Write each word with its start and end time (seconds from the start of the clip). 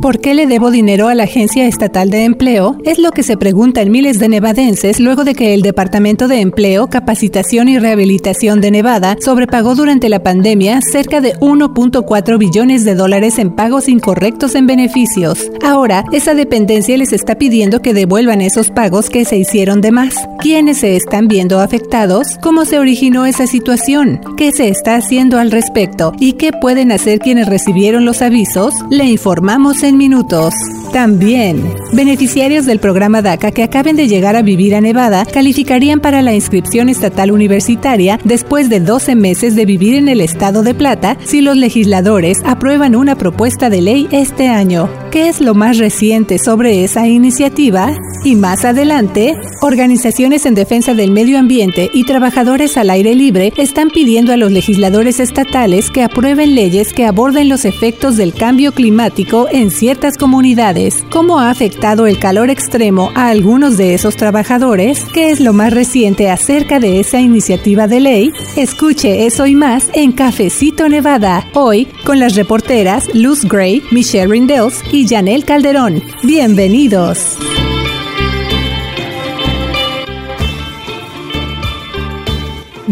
¿Por 0.00 0.18
qué 0.18 0.32
le 0.32 0.46
debo 0.46 0.70
dinero 0.70 1.08
a 1.08 1.14
la 1.14 1.24
Agencia 1.24 1.66
Estatal 1.66 2.08
de 2.08 2.24
Empleo? 2.24 2.78
Es 2.84 2.98
lo 2.98 3.10
que 3.10 3.22
se 3.22 3.36
preguntan 3.36 3.90
miles 3.90 4.18
de 4.18 4.30
nevadenses 4.30 4.98
luego 4.98 5.24
de 5.24 5.34
que 5.34 5.52
el 5.52 5.60
Departamento 5.60 6.26
de 6.26 6.40
Empleo, 6.40 6.86
Capacitación 6.88 7.68
y 7.68 7.78
Rehabilitación 7.78 8.62
de 8.62 8.70
Nevada 8.70 9.18
sobrepagó 9.20 9.74
durante 9.74 10.08
la 10.08 10.22
pandemia 10.22 10.80
cerca 10.80 11.20
de 11.20 11.34
1.4 11.34 12.38
billones 12.38 12.86
de 12.86 12.94
dólares 12.94 13.38
en 13.38 13.54
pagos 13.54 13.88
incorrectos 13.88 14.54
en 14.54 14.66
beneficios. 14.66 15.50
Ahora, 15.62 16.06
esa 16.12 16.32
dependencia 16.32 16.96
les 16.96 17.12
está 17.12 17.34
pidiendo 17.34 17.82
que 17.82 17.92
devuelvan 17.92 18.40
esos 18.40 18.70
pagos 18.70 19.10
que 19.10 19.26
se 19.26 19.36
hicieron 19.36 19.82
de 19.82 19.92
más. 19.92 20.14
¿Quiénes 20.38 20.78
se 20.78 20.96
están 20.96 21.28
viendo 21.28 21.60
afectados? 21.60 22.38
¿Cómo 22.40 22.64
se 22.64 22.78
originó 22.78 23.26
esa 23.26 23.46
situación? 23.46 24.22
¿Qué 24.38 24.50
se 24.52 24.70
está 24.70 24.96
haciendo 24.96 25.38
al 25.38 25.50
respecto? 25.50 26.14
¿Y 26.18 26.32
qué 26.32 26.52
pueden 26.52 26.90
hacer 26.90 27.18
quienes 27.18 27.50
recibieron 27.50 28.06
los 28.06 28.22
avisos? 28.22 28.72
Le 28.88 29.04
informamos 29.04 29.82
en 29.82 29.89
minutos. 29.96 30.54
También, 30.92 31.62
beneficiarios 31.92 32.66
del 32.66 32.80
programa 32.80 33.22
DACA 33.22 33.52
que 33.52 33.62
acaben 33.62 33.94
de 33.94 34.08
llegar 34.08 34.34
a 34.34 34.42
vivir 34.42 34.74
a 34.74 34.80
Nevada 34.80 35.24
calificarían 35.24 36.00
para 36.00 36.20
la 36.20 36.34
inscripción 36.34 36.88
estatal 36.88 37.30
universitaria 37.30 38.18
después 38.24 38.68
de 38.68 38.80
12 38.80 39.14
meses 39.14 39.54
de 39.54 39.66
vivir 39.66 39.94
en 39.94 40.08
el 40.08 40.20
estado 40.20 40.62
de 40.62 40.74
Plata 40.74 41.16
si 41.24 41.40
los 41.40 41.56
legisladores 41.56 42.38
aprueban 42.44 42.96
una 42.96 43.16
propuesta 43.16 43.70
de 43.70 43.82
ley 43.82 44.08
este 44.10 44.48
año. 44.48 44.88
¿Qué 45.10 45.28
es 45.28 45.40
lo 45.40 45.54
más 45.54 45.78
reciente 45.78 46.38
sobre 46.38 46.84
esa 46.84 47.06
iniciativa? 47.06 47.92
Y 48.22 48.36
más 48.36 48.64
adelante, 48.64 49.34
organizaciones 49.62 50.44
en 50.44 50.54
defensa 50.54 50.92
del 50.92 51.10
medio 51.10 51.38
ambiente 51.38 51.88
y 51.94 52.04
trabajadores 52.04 52.76
al 52.76 52.90
aire 52.90 53.14
libre 53.14 53.52
están 53.56 53.88
pidiendo 53.88 54.32
a 54.32 54.36
los 54.36 54.52
legisladores 54.52 55.20
estatales 55.20 55.90
que 55.90 56.02
aprueben 56.02 56.54
leyes 56.54 56.92
que 56.92 57.06
aborden 57.06 57.48
los 57.48 57.64
efectos 57.64 58.16
del 58.16 58.34
cambio 58.34 58.72
climático 58.72 59.46
en 59.50 59.70
ciertas 59.80 60.18
comunidades. 60.18 61.02
¿Cómo 61.10 61.40
ha 61.40 61.48
afectado 61.48 62.06
el 62.06 62.18
calor 62.18 62.50
extremo 62.50 63.12
a 63.14 63.28
algunos 63.30 63.78
de 63.78 63.94
esos 63.94 64.14
trabajadores? 64.14 65.06
¿Qué 65.14 65.30
es 65.30 65.40
lo 65.40 65.54
más 65.54 65.72
reciente 65.72 66.28
acerca 66.28 66.80
de 66.80 67.00
esa 67.00 67.18
iniciativa 67.18 67.88
de 67.88 68.00
ley? 68.00 68.32
Escuche 68.56 69.24
eso 69.24 69.46
y 69.46 69.54
más 69.54 69.88
en 69.94 70.12
Cafecito 70.12 70.86
Nevada, 70.90 71.48
hoy 71.54 71.86
con 72.04 72.20
las 72.20 72.34
reporteras 72.34 73.08
Luz 73.14 73.46
Gray, 73.46 73.82
Michelle 73.90 74.30
Rindels 74.30 74.82
y 74.92 75.08
Janelle 75.08 75.46
Calderón. 75.46 76.02
Bienvenidos. 76.24 77.38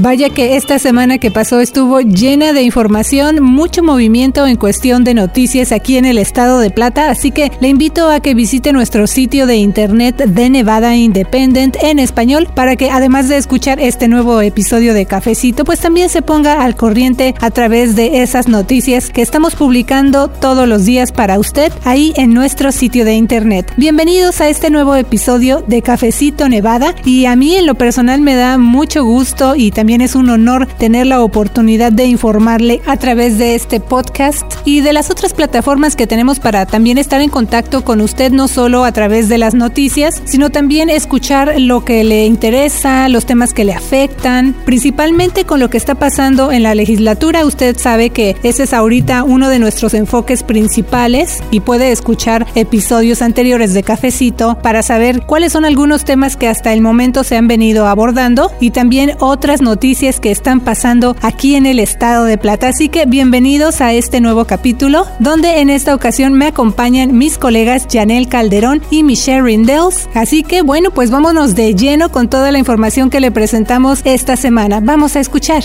Vaya 0.00 0.30
que 0.30 0.54
esta 0.54 0.78
semana 0.78 1.18
que 1.18 1.32
pasó 1.32 1.58
estuvo 1.58 2.00
llena 2.00 2.52
de 2.52 2.62
información, 2.62 3.42
mucho 3.42 3.82
movimiento 3.82 4.46
en 4.46 4.54
cuestión 4.54 5.02
de 5.02 5.12
noticias 5.12 5.72
aquí 5.72 5.96
en 5.96 6.04
el 6.04 6.18
estado 6.18 6.60
de 6.60 6.70
Plata, 6.70 7.10
así 7.10 7.32
que 7.32 7.50
le 7.60 7.66
invito 7.66 8.08
a 8.08 8.20
que 8.20 8.34
visite 8.34 8.72
nuestro 8.72 9.08
sitio 9.08 9.48
de 9.48 9.56
internet 9.56 10.18
de 10.18 10.50
Nevada 10.50 10.94
Independent 10.94 11.76
en 11.82 11.98
español 11.98 12.48
para 12.54 12.76
que 12.76 12.92
además 12.92 13.28
de 13.28 13.38
escuchar 13.38 13.80
este 13.80 14.06
nuevo 14.06 14.40
episodio 14.40 14.94
de 14.94 15.04
Cafecito, 15.04 15.64
pues 15.64 15.80
también 15.80 16.10
se 16.10 16.22
ponga 16.22 16.62
al 16.62 16.76
corriente 16.76 17.34
a 17.40 17.50
través 17.50 17.96
de 17.96 18.22
esas 18.22 18.46
noticias 18.46 19.10
que 19.10 19.22
estamos 19.22 19.56
publicando 19.56 20.28
todos 20.28 20.68
los 20.68 20.84
días 20.84 21.10
para 21.10 21.40
usted 21.40 21.72
ahí 21.82 22.12
en 22.14 22.34
nuestro 22.34 22.70
sitio 22.70 23.04
de 23.04 23.14
internet. 23.14 23.72
Bienvenidos 23.76 24.40
a 24.40 24.48
este 24.48 24.70
nuevo 24.70 24.94
episodio 24.94 25.64
de 25.66 25.82
Cafecito 25.82 26.48
Nevada 26.48 26.94
y 27.04 27.24
a 27.24 27.34
mí 27.34 27.56
en 27.56 27.66
lo 27.66 27.74
personal 27.74 28.20
me 28.20 28.36
da 28.36 28.58
mucho 28.58 29.02
gusto 29.02 29.56
y 29.56 29.72
también 29.72 29.87
también 29.88 30.02
es 30.02 30.16
un 30.16 30.28
honor 30.28 30.66
tener 30.66 31.06
la 31.06 31.22
oportunidad 31.22 31.92
de 31.92 32.04
informarle 32.04 32.82
a 32.84 32.98
través 32.98 33.38
de 33.38 33.54
este 33.54 33.80
podcast 33.80 34.44
y 34.66 34.82
de 34.82 34.92
las 34.92 35.10
otras 35.10 35.32
plataformas 35.32 35.96
que 35.96 36.06
tenemos 36.06 36.40
para 36.40 36.66
también 36.66 36.98
estar 36.98 37.22
en 37.22 37.30
contacto 37.30 37.82
con 37.84 38.02
usted, 38.02 38.30
no 38.30 38.48
solo 38.48 38.84
a 38.84 38.92
través 38.92 39.30
de 39.30 39.38
las 39.38 39.54
noticias, 39.54 40.20
sino 40.26 40.50
también 40.50 40.90
escuchar 40.90 41.58
lo 41.58 41.86
que 41.86 42.04
le 42.04 42.26
interesa, 42.26 43.08
los 43.08 43.24
temas 43.24 43.54
que 43.54 43.64
le 43.64 43.72
afectan, 43.72 44.54
principalmente 44.66 45.46
con 45.46 45.58
lo 45.58 45.70
que 45.70 45.78
está 45.78 45.94
pasando 45.94 46.52
en 46.52 46.64
la 46.64 46.74
legislatura. 46.74 47.46
Usted 47.46 47.74
sabe 47.78 48.10
que 48.10 48.36
ese 48.42 48.64
es 48.64 48.74
ahorita 48.74 49.22
uno 49.24 49.48
de 49.48 49.58
nuestros 49.58 49.94
enfoques 49.94 50.42
principales 50.42 51.42
y 51.50 51.60
puede 51.60 51.92
escuchar 51.92 52.46
episodios 52.56 53.22
anteriores 53.22 53.72
de 53.72 53.84
Cafecito 53.84 54.58
para 54.60 54.82
saber 54.82 55.22
cuáles 55.22 55.52
son 55.52 55.64
algunos 55.64 56.04
temas 56.04 56.36
que 56.36 56.46
hasta 56.46 56.74
el 56.74 56.82
momento 56.82 57.24
se 57.24 57.38
han 57.38 57.48
venido 57.48 57.86
abordando 57.86 58.52
y 58.60 58.72
también 58.72 59.12
otras 59.18 59.62
noticias 59.62 59.77
noticias 59.78 60.18
que 60.18 60.32
están 60.32 60.58
pasando 60.58 61.14
aquí 61.22 61.54
en 61.54 61.64
el 61.64 61.78
estado 61.78 62.24
de 62.24 62.36
Plata. 62.36 62.66
Así 62.66 62.88
que 62.88 63.06
bienvenidos 63.06 63.80
a 63.80 63.92
este 63.92 64.20
nuevo 64.20 64.44
capítulo, 64.44 65.06
donde 65.20 65.60
en 65.60 65.70
esta 65.70 65.94
ocasión 65.94 66.32
me 66.32 66.48
acompañan 66.48 67.16
mis 67.16 67.38
colegas 67.38 67.86
Janelle 67.88 68.28
Calderón 68.28 68.82
y 68.90 69.04
Michelle 69.04 69.42
Rindels. 69.42 70.08
Así 70.14 70.42
que 70.42 70.62
bueno, 70.62 70.90
pues 70.90 71.12
vámonos 71.12 71.54
de 71.54 71.76
lleno 71.76 72.10
con 72.10 72.28
toda 72.28 72.50
la 72.50 72.58
información 72.58 73.08
que 73.08 73.20
le 73.20 73.30
presentamos 73.30 74.00
esta 74.04 74.34
semana. 74.34 74.80
Vamos 74.82 75.14
a 75.14 75.20
escuchar. 75.20 75.62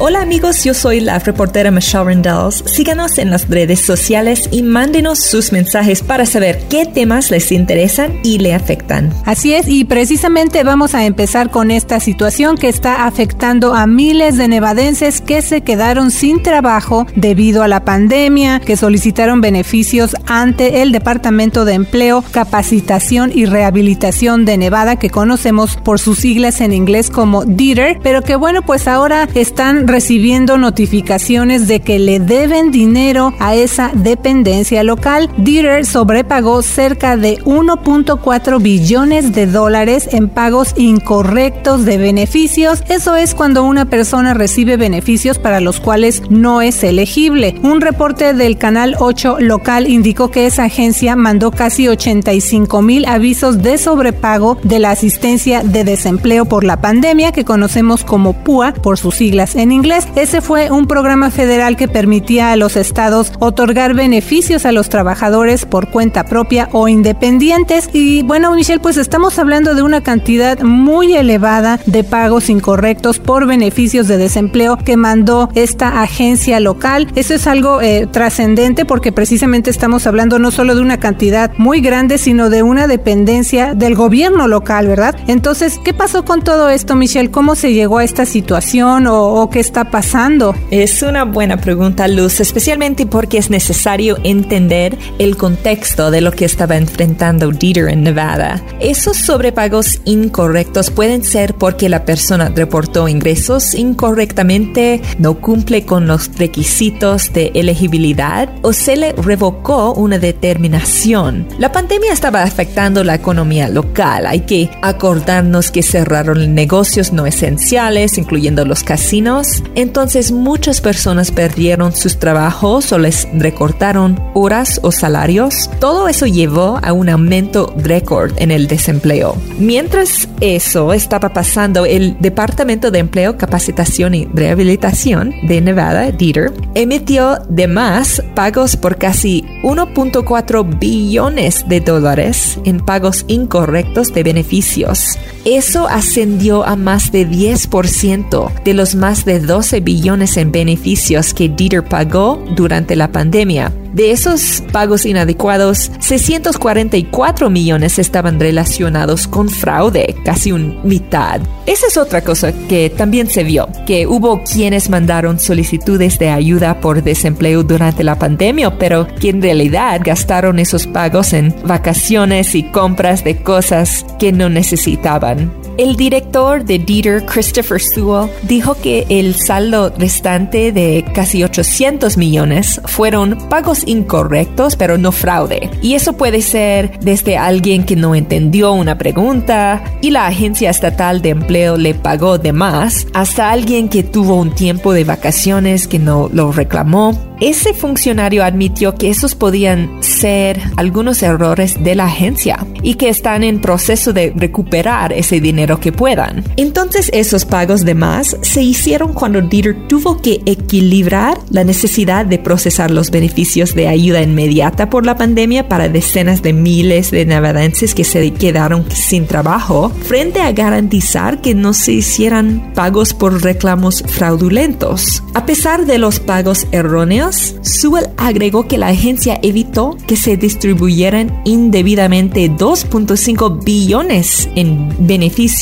Hola 0.00 0.22
amigos, 0.22 0.62
yo 0.62 0.74
soy 0.74 1.00
la 1.00 1.18
reportera 1.18 1.72
Michelle 1.72 2.04
Rendells. 2.04 2.62
Síganos 2.66 3.18
en 3.18 3.30
las 3.30 3.48
redes 3.48 3.80
sociales 3.80 4.48
y 4.52 4.62
mándenos 4.62 5.18
sus 5.18 5.50
mensajes 5.50 6.02
para 6.02 6.24
saber 6.24 6.60
qué 6.70 6.86
temas 6.86 7.32
les 7.32 7.50
interesan 7.50 8.20
y 8.22 8.38
le 8.38 8.54
afectan. 8.54 9.12
Así 9.24 9.54
es, 9.54 9.66
y 9.66 9.84
precisamente 9.86 10.62
vamos 10.62 10.94
a 10.94 11.04
empezar 11.04 11.50
con 11.50 11.72
esta 11.72 11.98
situación 11.98 12.56
que 12.56 12.68
está 12.68 13.06
afectando 13.06 13.74
a 13.74 13.88
miles 13.88 14.36
de 14.36 14.46
nevadenses 14.46 15.20
que 15.20 15.42
se 15.42 15.62
quedaron 15.62 16.12
sin 16.12 16.44
trabajo 16.44 17.04
debido 17.16 17.64
a 17.64 17.68
la 17.68 17.84
pandemia, 17.84 18.60
que 18.60 18.76
solicitaron 18.76 19.40
beneficios 19.40 20.14
ante 20.26 20.80
el 20.80 20.92
Departamento 20.92 21.64
de 21.64 21.74
Empleo, 21.74 22.22
Capacitación 22.30 23.32
y 23.34 23.46
Rehabilitación 23.46 24.44
de 24.44 24.58
Nevada, 24.58 24.94
que 24.94 25.10
conocemos 25.10 25.76
por 25.76 25.98
sus 25.98 26.18
siglas 26.18 26.60
en 26.60 26.72
inglés 26.72 27.10
como 27.10 27.44
DITER, 27.44 27.98
pero 28.00 28.22
que 28.22 28.36
bueno, 28.36 28.62
pues 28.62 28.86
ahora 28.86 29.28
están 29.34 29.87
recibiendo 29.88 30.58
notificaciones 30.58 31.66
de 31.66 31.80
que 31.80 31.98
le 31.98 32.20
deben 32.20 32.70
dinero 32.70 33.32
a 33.40 33.54
esa 33.54 33.90
dependencia 33.94 34.84
local. 34.84 35.30
Dieter 35.38 35.86
sobrepagó 35.86 36.62
cerca 36.62 37.16
de 37.16 37.38
1.4 37.44 38.62
billones 38.62 39.32
de 39.32 39.46
dólares 39.46 40.10
en 40.12 40.28
pagos 40.28 40.74
incorrectos 40.76 41.86
de 41.86 41.96
beneficios. 41.96 42.84
Eso 42.88 43.16
es 43.16 43.34
cuando 43.34 43.64
una 43.64 43.86
persona 43.86 44.34
recibe 44.34 44.76
beneficios 44.76 45.38
para 45.38 45.60
los 45.60 45.80
cuales 45.80 46.22
no 46.28 46.60
es 46.60 46.84
elegible. 46.84 47.54
Un 47.62 47.80
reporte 47.80 48.34
del 48.34 48.58
Canal 48.58 48.94
8 48.98 49.38
local 49.40 49.88
indicó 49.88 50.30
que 50.30 50.46
esa 50.46 50.64
agencia 50.64 51.16
mandó 51.16 51.50
casi 51.50 51.88
85 51.88 52.82
mil 52.82 53.06
avisos 53.06 53.62
de 53.62 53.78
sobrepago 53.78 54.58
de 54.62 54.80
la 54.80 54.90
asistencia 54.90 55.62
de 55.62 55.84
desempleo 55.84 56.44
por 56.44 56.62
la 56.62 56.82
pandemia 56.82 57.32
que 57.32 57.46
conocemos 57.46 58.04
como 58.04 58.34
PUA 58.34 58.74
por 58.74 58.98
sus 58.98 59.14
siglas 59.14 59.56
en 59.56 59.72
inglés 59.72 59.77
inglés. 59.78 60.08
Ese 60.16 60.40
fue 60.40 60.72
un 60.72 60.88
programa 60.88 61.30
federal 61.30 61.76
que 61.76 61.86
permitía 61.86 62.50
a 62.50 62.56
los 62.56 62.74
estados 62.76 63.32
otorgar 63.38 63.94
beneficios 63.94 64.66
a 64.66 64.72
los 64.72 64.88
trabajadores 64.88 65.66
por 65.66 65.88
cuenta 65.90 66.24
propia 66.24 66.68
o 66.72 66.88
independientes. 66.88 67.88
Y 67.92 68.22
bueno, 68.22 68.52
Michelle, 68.54 68.80
pues 68.80 68.96
estamos 68.96 69.38
hablando 69.38 69.76
de 69.76 69.82
una 69.82 70.02
cantidad 70.02 70.58
muy 70.62 71.14
elevada 71.14 71.78
de 71.86 72.02
pagos 72.02 72.50
incorrectos 72.50 73.20
por 73.20 73.46
beneficios 73.46 74.08
de 74.08 74.16
desempleo 74.16 74.78
que 74.78 74.96
mandó 74.96 75.48
esta 75.54 76.02
agencia 76.02 76.58
local. 76.58 77.06
Eso 77.14 77.34
es 77.34 77.46
algo 77.46 77.80
eh, 77.80 78.08
trascendente 78.10 78.84
porque 78.84 79.12
precisamente 79.12 79.70
estamos 79.70 80.08
hablando 80.08 80.40
no 80.40 80.50
solo 80.50 80.74
de 80.74 80.82
una 80.82 80.98
cantidad 80.98 81.52
muy 81.56 81.80
grande, 81.80 82.18
sino 82.18 82.50
de 82.50 82.64
una 82.64 82.88
dependencia 82.88 83.74
del 83.74 83.94
gobierno 83.94 84.48
local, 84.48 84.88
¿verdad? 84.88 85.14
Entonces, 85.28 85.78
¿qué 85.84 85.94
pasó 85.94 86.24
con 86.24 86.42
todo 86.42 86.68
esto, 86.68 86.96
Michelle? 86.96 87.30
¿Cómo 87.30 87.54
se 87.54 87.72
llegó 87.72 87.98
a 87.98 88.04
esta 88.04 88.26
situación 88.26 89.06
o, 89.06 89.34
o 89.34 89.50
qué 89.50 89.67
está 89.68 89.90
pasando? 89.90 90.54
Es 90.70 91.02
una 91.02 91.24
buena 91.24 91.58
pregunta, 91.58 92.08
Luz, 92.08 92.40
especialmente 92.40 93.04
porque 93.04 93.36
es 93.36 93.50
necesario 93.50 94.16
entender 94.24 94.96
el 95.18 95.36
contexto 95.36 96.10
de 96.10 96.22
lo 96.22 96.32
que 96.32 96.46
estaba 96.46 96.76
enfrentando 96.76 97.50
Dieter 97.50 97.90
en 97.90 98.02
Nevada. 98.02 98.62
Esos 98.80 99.18
sobrepagos 99.18 100.00
incorrectos 100.06 100.90
pueden 100.90 101.22
ser 101.22 101.52
porque 101.54 101.90
la 101.90 102.06
persona 102.06 102.50
reportó 102.54 103.08
ingresos 103.08 103.74
incorrectamente, 103.74 105.02
no 105.18 105.34
cumple 105.34 105.84
con 105.84 106.06
los 106.06 106.30
requisitos 106.38 107.30
de 107.34 107.52
elegibilidad 107.54 108.48
o 108.62 108.72
se 108.72 108.96
le 108.96 109.12
revocó 109.12 109.92
una 109.92 110.18
determinación. 110.18 111.46
La 111.58 111.72
pandemia 111.72 112.14
estaba 112.14 112.42
afectando 112.42 113.04
la 113.04 113.16
economía 113.16 113.68
local. 113.68 114.26
Hay 114.26 114.40
que 114.40 114.70
acordarnos 114.80 115.70
que 115.70 115.82
cerraron 115.82 116.54
negocios 116.54 117.12
no 117.12 117.26
esenciales, 117.26 118.16
incluyendo 118.16 118.64
los 118.64 118.82
casinos, 118.82 119.57
Entonces 119.74 120.32
muchas 120.32 120.80
personas 120.80 121.30
perdieron 121.30 121.94
sus 121.94 122.18
trabajos 122.18 122.92
o 122.92 122.98
les 122.98 123.28
recortaron 123.32 124.20
horas 124.34 124.80
o 124.82 124.92
salarios. 124.92 125.70
Todo 125.80 126.08
eso 126.08 126.26
llevó 126.26 126.78
a 126.82 126.92
un 126.92 127.08
aumento 127.08 127.72
récord 127.76 128.32
en 128.36 128.50
el 128.50 128.66
desempleo. 128.66 129.36
Mientras 129.58 130.28
eso 130.40 130.92
estaba 130.92 131.32
pasando, 131.32 131.84
el 131.84 132.16
Departamento 132.20 132.90
de 132.90 132.98
Empleo, 133.00 133.36
Capacitación 133.36 134.14
y 134.14 134.26
Rehabilitación 134.26 135.34
de 135.46 135.60
Nevada, 135.60 136.10
Dieter, 136.10 136.52
emitió 136.74 137.38
de 137.48 137.66
más 137.66 138.22
pagos 138.34 138.76
por 138.76 138.98
casi 138.98 139.44
1.4 139.62 140.78
billones 140.78 141.68
de 141.68 141.80
dólares 141.80 142.58
en 142.64 142.80
pagos 142.80 143.24
incorrectos 143.28 144.12
de 144.12 144.22
beneficios. 144.22 145.18
Eso 145.44 145.88
ascendió 145.88 146.64
a 146.64 146.76
más 146.76 147.10
de 147.12 147.26
10% 147.26 148.62
de 148.62 148.74
los 148.74 148.94
más 148.94 149.24
de 149.24 149.40
12 149.48 149.80
billones 149.80 150.36
en 150.36 150.52
beneficios 150.52 151.34
que 151.34 151.48
Dieter 151.48 151.82
pagó 151.82 152.44
durante 152.54 152.94
la 152.94 153.10
pandemia. 153.10 153.72
De 153.92 154.10
esos 154.12 154.62
pagos 154.70 155.06
inadecuados, 155.06 155.90
644 155.98 157.48
millones 157.48 157.98
estaban 157.98 158.38
relacionados 158.38 159.26
con 159.26 159.48
fraude, 159.48 160.14
casi 160.24 160.52
un 160.52 160.78
mitad. 160.84 161.40
Esa 161.64 161.86
es 161.86 161.96
otra 161.96 162.20
cosa 162.20 162.52
que 162.68 162.90
también 162.90 163.28
se 163.28 163.42
vio, 163.42 163.68
que 163.86 164.06
hubo 164.06 164.44
quienes 164.44 164.90
mandaron 164.90 165.40
solicitudes 165.40 166.18
de 166.18 166.28
ayuda 166.28 166.80
por 166.80 167.02
desempleo 167.02 167.62
durante 167.62 168.04
la 168.04 168.18
pandemia, 168.18 168.78
pero 168.78 169.08
que 169.18 169.30
en 169.30 169.40
realidad 169.40 170.02
gastaron 170.04 170.58
esos 170.58 170.86
pagos 170.86 171.32
en 171.32 171.54
vacaciones 171.64 172.54
y 172.54 172.64
compras 172.70 173.24
de 173.24 173.42
cosas 173.42 174.04
que 174.18 174.30
no 174.30 174.50
necesitaban. 174.50 175.67
El 175.78 175.94
director 175.94 176.64
de 176.64 176.80
Dieter, 176.80 177.24
Christopher 177.24 177.80
Sewell, 177.80 178.28
dijo 178.42 178.74
que 178.74 179.06
el 179.08 179.36
saldo 179.36 179.92
restante 179.96 180.72
de 180.72 181.04
casi 181.14 181.44
800 181.44 182.16
millones 182.16 182.80
fueron 182.86 183.38
pagos 183.48 183.86
incorrectos, 183.86 184.74
pero 184.74 184.98
no 184.98 185.12
fraude. 185.12 185.70
Y 185.80 185.94
eso 185.94 186.14
puede 186.14 186.42
ser 186.42 186.98
desde 186.98 187.36
alguien 187.36 187.84
que 187.84 187.94
no 187.94 188.16
entendió 188.16 188.72
una 188.72 188.98
pregunta 188.98 189.84
y 190.02 190.10
la 190.10 190.26
agencia 190.26 190.68
estatal 190.68 191.22
de 191.22 191.28
empleo 191.28 191.76
le 191.76 191.94
pagó 191.94 192.38
de 192.38 192.52
más, 192.52 193.06
hasta 193.14 193.52
alguien 193.52 193.88
que 193.88 194.02
tuvo 194.02 194.34
un 194.34 194.52
tiempo 194.52 194.92
de 194.92 195.04
vacaciones 195.04 195.86
que 195.86 196.00
no 196.00 196.28
lo 196.32 196.50
reclamó 196.50 197.16
ese 197.40 197.72
funcionario 197.72 198.44
admitió 198.44 198.96
que 198.96 199.10
esos 199.10 199.36
podían 199.36 200.02
ser 200.02 200.60
algunos 200.76 201.22
errores 201.22 201.82
de 201.82 201.94
la 201.94 202.06
agencia 202.06 202.66
y 202.82 202.94
que 202.94 203.08
están 203.08 203.44
en 203.44 203.60
proceso 203.60 204.12
de 204.12 204.32
recuperar 204.34 205.12
ese 205.12 205.40
dinero 205.40 205.67
que 205.76 205.92
puedan. 205.92 206.42
Entonces 206.56 207.10
esos 207.12 207.44
pagos 207.44 207.84
de 207.84 207.94
más 207.94 208.36
se 208.40 208.62
hicieron 208.62 209.12
cuando 209.12 209.42
Dieter 209.42 209.76
tuvo 209.88 210.22
que 210.22 210.40
equilibrar 210.46 211.38
la 211.50 211.64
necesidad 211.64 212.24
de 212.24 212.38
procesar 212.38 212.90
los 212.90 213.10
beneficios 213.10 213.74
de 213.74 213.88
ayuda 213.88 214.22
inmediata 214.22 214.88
por 214.88 215.04
la 215.04 215.16
pandemia 215.16 215.68
para 215.68 215.88
decenas 215.88 216.42
de 216.42 216.52
miles 216.52 217.10
de 217.10 217.26
nevadenses 217.26 217.94
que 217.94 218.04
se 218.04 218.32
quedaron 218.32 218.90
sin 218.90 219.26
trabajo 219.26 219.92
frente 220.04 220.40
a 220.40 220.52
garantizar 220.52 221.40
que 221.40 221.54
no 221.54 221.74
se 221.74 221.92
hicieran 221.92 222.72
pagos 222.74 223.14
por 223.14 223.42
reclamos 223.42 224.02
fraudulentos. 224.06 225.22
A 225.34 225.46
pesar 225.46 225.86
de 225.86 225.98
los 225.98 226.20
pagos 226.20 226.66
erróneos, 226.72 227.56
Sewell 227.62 228.08
agregó 228.16 228.66
que 228.66 228.78
la 228.78 228.88
agencia 228.88 229.38
evitó 229.42 229.96
que 230.06 230.16
se 230.16 230.36
distribuyeran 230.36 231.42
indebidamente 231.44 232.50
2.5 232.50 233.64
billones 233.64 234.48
en 234.54 234.88
beneficios. 235.06 235.57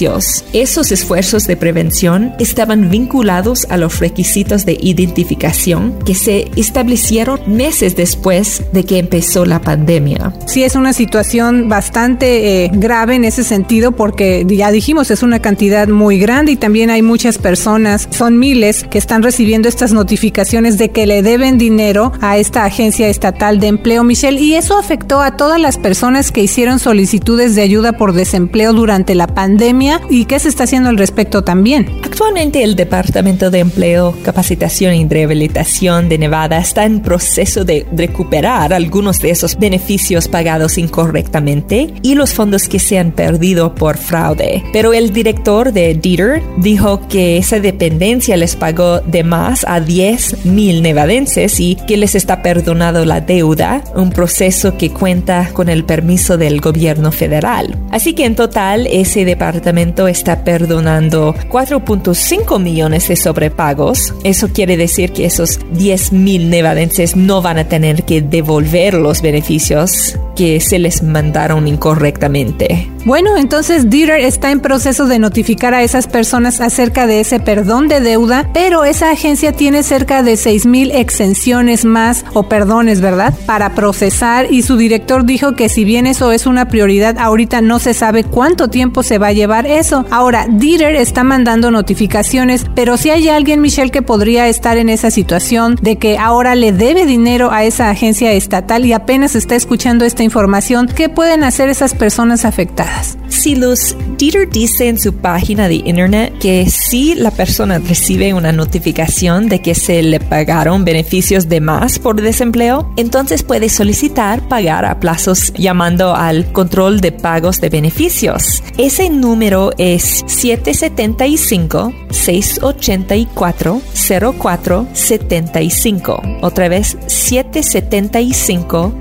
Esos 0.52 0.92
esfuerzos 0.92 1.46
de 1.46 1.56
prevención 1.56 2.34
estaban 2.38 2.90
vinculados 2.90 3.66
a 3.70 3.78
los 3.78 3.98
requisitos 3.98 4.66
de 4.66 4.76
identificación 4.78 5.98
que 6.04 6.14
se 6.14 6.50
establecieron 6.56 7.40
meses 7.46 7.96
después 7.96 8.62
de 8.72 8.84
que 8.84 8.98
empezó 8.98 9.46
la 9.46 9.62
pandemia. 9.62 10.34
Sí, 10.46 10.64
es 10.64 10.74
una 10.74 10.92
situación 10.92 11.70
bastante 11.70 12.64
eh, 12.64 12.70
grave 12.74 13.14
en 13.14 13.24
ese 13.24 13.42
sentido 13.42 13.92
porque 13.92 14.44
ya 14.46 14.70
dijimos, 14.70 15.10
es 15.10 15.22
una 15.22 15.38
cantidad 15.38 15.88
muy 15.88 16.18
grande 16.18 16.52
y 16.52 16.56
también 16.56 16.90
hay 16.90 17.00
muchas 17.00 17.38
personas, 17.38 18.06
son 18.10 18.38
miles, 18.38 18.84
que 18.90 18.98
están 18.98 19.22
recibiendo 19.22 19.66
estas 19.66 19.94
notificaciones 19.94 20.76
de 20.76 20.90
que 20.90 21.06
le 21.06 21.22
deben 21.22 21.56
dinero 21.56 22.12
a 22.20 22.36
esta 22.36 22.66
agencia 22.66 23.08
estatal 23.08 23.60
de 23.60 23.68
empleo, 23.68 24.04
Michelle, 24.04 24.40
y 24.40 24.54
eso 24.54 24.78
afectó 24.78 25.22
a 25.22 25.38
todas 25.38 25.58
las 25.58 25.78
personas 25.78 26.32
que 26.32 26.42
hicieron 26.42 26.80
solicitudes 26.80 27.54
de 27.54 27.62
ayuda 27.62 27.94
por 27.94 28.12
desempleo 28.12 28.74
durante 28.74 29.14
la 29.14 29.26
pandemia 29.26 29.85
y 30.10 30.24
qué 30.24 30.38
se 30.38 30.48
está 30.48 30.64
haciendo 30.64 30.88
al 30.88 30.98
respecto 30.98 31.42
también. 31.42 32.00
Actualmente 32.02 32.62
el 32.62 32.76
Departamento 32.76 33.50
de 33.50 33.60
Empleo, 33.60 34.14
Capacitación 34.24 34.94
y 34.94 35.06
Rehabilitación 35.06 36.08
de 36.08 36.18
Nevada 36.18 36.58
está 36.58 36.84
en 36.84 37.00
proceso 37.00 37.64
de 37.64 37.86
recuperar 37.92 38.72
algunos 38.72 39.20
de 39.20 39.30
esos 39.30 39.56
beneficios 39.56 40.28
pagados 40.28 40.78
incorrectamente 40.78 41.92
y 42.02 42.14
los 42.14 42.32
fondos 42.34 42.68
que 42.68 42.78
se 42.78 42.98
han 42.98 43.12
perdido 43.12 43.74
por 43.74 43.96
fraude. 43.96 44.62
Pero 44.72 44.92
el 44.92 45.12
director 45.12 45.72
de 45.72 45.94
Dieter 45.94 46.42
dijo 46.58 47.06
que 47.08 47.36
esa 47.36 47.60
dependencia 47.60 48.36
les 48.36 48.56
pagó 48.56 49.00
de 49.00 49.22
más 49.22 49.64
a 49.68 49.80
10 49.80 50.46
mil 50.46 50.82
nevadenses 50.82 51.60
y 51.60 51.76
que 51.86 51.96
les 51.96 52.14
está 52.14 52.42
perdonado 52.42 53.04
la 53.04 53.20
deuda, 53.20 53.82
un 53.94 54.10
proceso 54.10 54.76
que 54.76 54.90
cuenta 54.90 55.50
con 55.52 55.68
el 55.68 55.84
permiso 55.84 56.38
del 56.38 56.60
gobierno 56.60 57.12
federal. 57.12 57.76
Así 57.90 58.14
que 58.14 58.24
en 58.24 58.34
total 58.34 58.86
ese 58.86 59.24
departamento 59.24 59.75
está 60.08 60.44
perdonando 60.44 61.34
4.5 61.50 62.60
millones 62.60 63.08
de 63.08 63.16
sobrepagos. 63.16 64.14
Eso 64.24 64.48
quiere 64.48 64.76
decir 64.76 65.12
que 65.12 65.26
esos 65.26 65.60
10 65.72 66.12
mil 66.12 66.50
nevadenses 66.50 67.16
no 67.16 67.42
van 67.42 67.58
a 67.58 67.68
tener 67.68 68.04
que 68.04 68.22
devolver 68.22 68.94
los 68.94 69.22
beneficios 69.22 70.16
que 70.36 70.60
se 70.60 70.78
les 70.78 71.02
mandaron 71.02 71.66
incorrectamente. 71.66 72.90
Bueno, 73.06 73.36
entonces 73.36 73.88
Dieter 73.88 74.18
está 74.18 74.50
en 74.50 74.58
proceso 74.58 75.06
de 75.06 75.20
notificar 75.20 75.74
a 75.74 75.84
esas 75.84 76.08
personas 76.08 76.60
acerca 76.60 77.06
de 77.06 77.20
ese 77.20 77.38
perdón 77.38 77.86
de 77.86 78.00
deuda, 78.00 78.50
pero 78.52 78.84
esa 78.84 79.12
agencia 79.12 79.52
tiene 79.52 79.84
cerca 79.84 80.24
de 80.24 80.36
6 80.36 80.66
mil 80.66 80.90
exenciones 80.90 81.84
más 81.84 82.24
o 82.34 82.48
perdones, 82.48 83.00
¿verdad? 83.00 83.32
Para 83.46 83.76
procesar 83.76 84.52
y 84.52 84.62
su 84.62 84.76
director 84.76 85.24
dijo 85.24 85.54
que 85.54 85.68
si 85.68 85.84
bien 85.84 86.08
eso 86.08 86.32
es 86.32 86.46
una 86.46 86.66
prioridad, 86.66 87.16
ahorita 87.18 87.60
no 87.60 87.78
se 87.78 87.94
sabe 87.94 88.24
cuánto 88.24 88.68
tiempo 88.68 89.04
se 89.04 89.18
va 89.18 89.28
a 89.28 89.32
llevar 89.32 89.66
eso. 89.66 90.04
Ahora, 90.10 90.46
Dieter 90.50 90.96
está 90.96 91.22
mandando 91.22 91.70
notificaciones, 91.70 92.66
pero 92.74 92.96
si 92.96 93.10
hay 93.10 93.28
alguien, 93.28 93.60
Michelle, 93.60 93.92
que 93.92 94.02
podría 94.02 94.48
estar 94.48 94.78
en 94.78 94.88
esa 94.88 95.12
situación 95.12 95.78
de 95.80 95.96
que 95.96 96.18
ahora 96.18 96.56
le 96.56 96.72
debe 96.72 97.06
dinero 97.06 97.52
a 97.52 97.62
esa 97.62 97.88
agencia 97.88 98.32
estatal 98.32 98.84
y 98.84 98.92
apenas 98.92 99.36
está 99.36 99.54
escuchando 99.54 100.04
esta 100.04 100.24
información, 100.26 100.86
¿qué 100.86 101.08
pueden 101.08 101.42
hacer 101.42 101.70
esas 101.70 101.94
personas 101.94 102.44
afectadas? 102.44 103.16
Si 103.28 103.56
Luz, 103.56 103.96
Dieter 104.18 104.48
dice 104.48 104.88
en 104.88 104.98
su 104.98 105.14
página 105.14 105.68
de 105.68 105.76
internet 105.76 106.34
que 106.38 106.68
si 106.68 107.14
la 107.14 107.30
persona 107.30 107.78
recibe 107.78 108.34
una 108.34 108.52
notificación 108.52 109.48
de 109.48 109.62
que 109.62 109.74
se 109.74 110.02
le 110.02 110.20
pagaron 110.20 110.84
beneficios 110.84 111.48
de 111.48 111.60
más 111.60 111.98
por 111.98 112.20
desempleo, 112.20 112.92
entonces 112.96 113.42
puede 113.42 113.68
solicitar 113.68 114.46
pagar 114.48 114.84
a 114.84 115.00
plazos 115.00 115.52
llamando 115.54 116.14
al 116.14 116.52
control 116.52 117.00
de 117.00 117.12
pagos 117.12 117.60
de 117.60 117.68
beneficios. 117.68 118.62
Ese 118.78 119.10
número 119.10 119.72
es 119.78 120.24
775 120.26 121.92
684 122.10 123.80
0475. 124.04 126.22
Otra 126.42 126.68
vez 126.68 126.96
775 127.06 128.94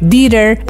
diter.nv.gov, 0.00 0.64